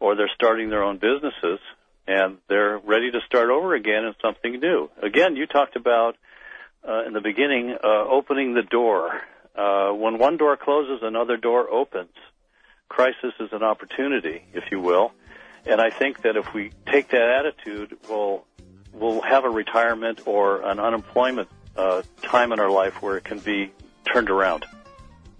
or 0.00 0.16
they're 0.16 0.30
starting 0.34 0.70
their 0.70 0.82
own 0.82 0.98
businesses, 0.98 1.60
and 2.06 2.38
they're 2.48 2.78
ready 2.78 3.10
to 3.12 3.20
start 3.26 3.50
over 3.50 3.74
again 3.74 4.04
in 4.04 4.14
something 4.20 4.58
new. 4.58 4.90
Again, 5.02 5.36
you 5.36 5.46
talked 5.46 5.76
about 5.76 6.16
uh, 6.86 7.06
in 7.06 7.12
the 7.12 7.20
beginning 7.20 7.76
uh, 7.82 8.04
opening 8.10 8.54
the 8.54 8.62
door. 8.62 9.20
Uh, 9.54 9.92
when 9.92 10.18
one 10.18 10.36
door 10.36 10.56
closes, 10.56 11.00
another 11.02 11.36
door 11.36 11.70
opens. 11.70 12.14
Crisis 12.90 13.32
is 13.38 13.48
an 13.52 13.62
opportunity, 13.62 14.42
if 14.52 14.64
you 14.70 14.80
will. 14.80 15.12
And 15.64 15.80
I 15.80 15.88
think 15.90 16.22
that 16.22 16.36
if 16.36 16.52
we 16.52 16.72
take 16.86 17.08
that 17.10 17.22
attitude, 17.22 17.96
we'll 18.08 18.44
we'll 18.92 19.22
have 19.22 19.44
a 19.44 19.48
retirement 19.48 20.26
or 20.26 20.62
an 20.68 20.80
unemployment 20.80 21.48
uh, 21.76 22.02
time 22.22 22.52
in 22.52 22.58
our 22.58 22.70
life 22.70 23.00
where 23.00 23.16
it 23.16 23.24
can 23.24 23.38
be 23.38 23.72
turned 24.12 24.28
around. 24.28 24.66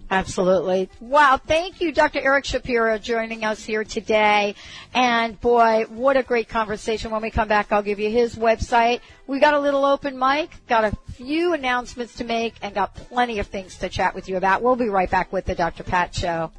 Absolutely. 0.09 0.89
Wow. 0.99 1.37
Thank 1.37 1.81
you, 1.81 1.91
Dr. 1.91 2.19
Eric 2.19 2.45
Shapira, 2.45 3.01
joining 3.01 3.45
us 3.45 3.63
here 3.63 3.83
today. 3.83 4.55
And 4.93 5.39
boy, 5.39 5.85
what 5.89 6.17
a 6.17 6.23
great 6.23 6.49
conversation. 6.49 7.11
When 7.11 7.21
we 7.21 7.31
come 7.31 7.47
back, 7.47 7.71
I'll 7.71 7.83
give 7.83 7.99
you 7.99 8.09
his 8.09 8.35
website. 8.35 9.01
We 9.27 9.39
got 9.39 9.53
a 9.53 9.59
little 9.59 9.85
open 9.85 10.17
mic, 10.17 10.49
got 10.67 10.83
a 10.83 10.97
few 11.13 11.53
announcements 11.53 12.15
to 12.15 12.23
make, 12.25 12.55
and 12.61 12.73
got 12.73 12.95
plenty 12.95 13.39
of 13.39 13.47
things 13.47 13.77
to 13.77 13.89
chat 13.89 14.15
with 14.15 14.27
you 14.27 14.37
about. 14.37 14.61
We'll 14.61 14.75
be 14.75 14.89
right 14.89 15.09
back 15.09 15.31
with 15.31 15.45
the 15.45 15.55
Dr. 15.55 15.83
Pat 15.83 16.13
Show. 16.13 16.51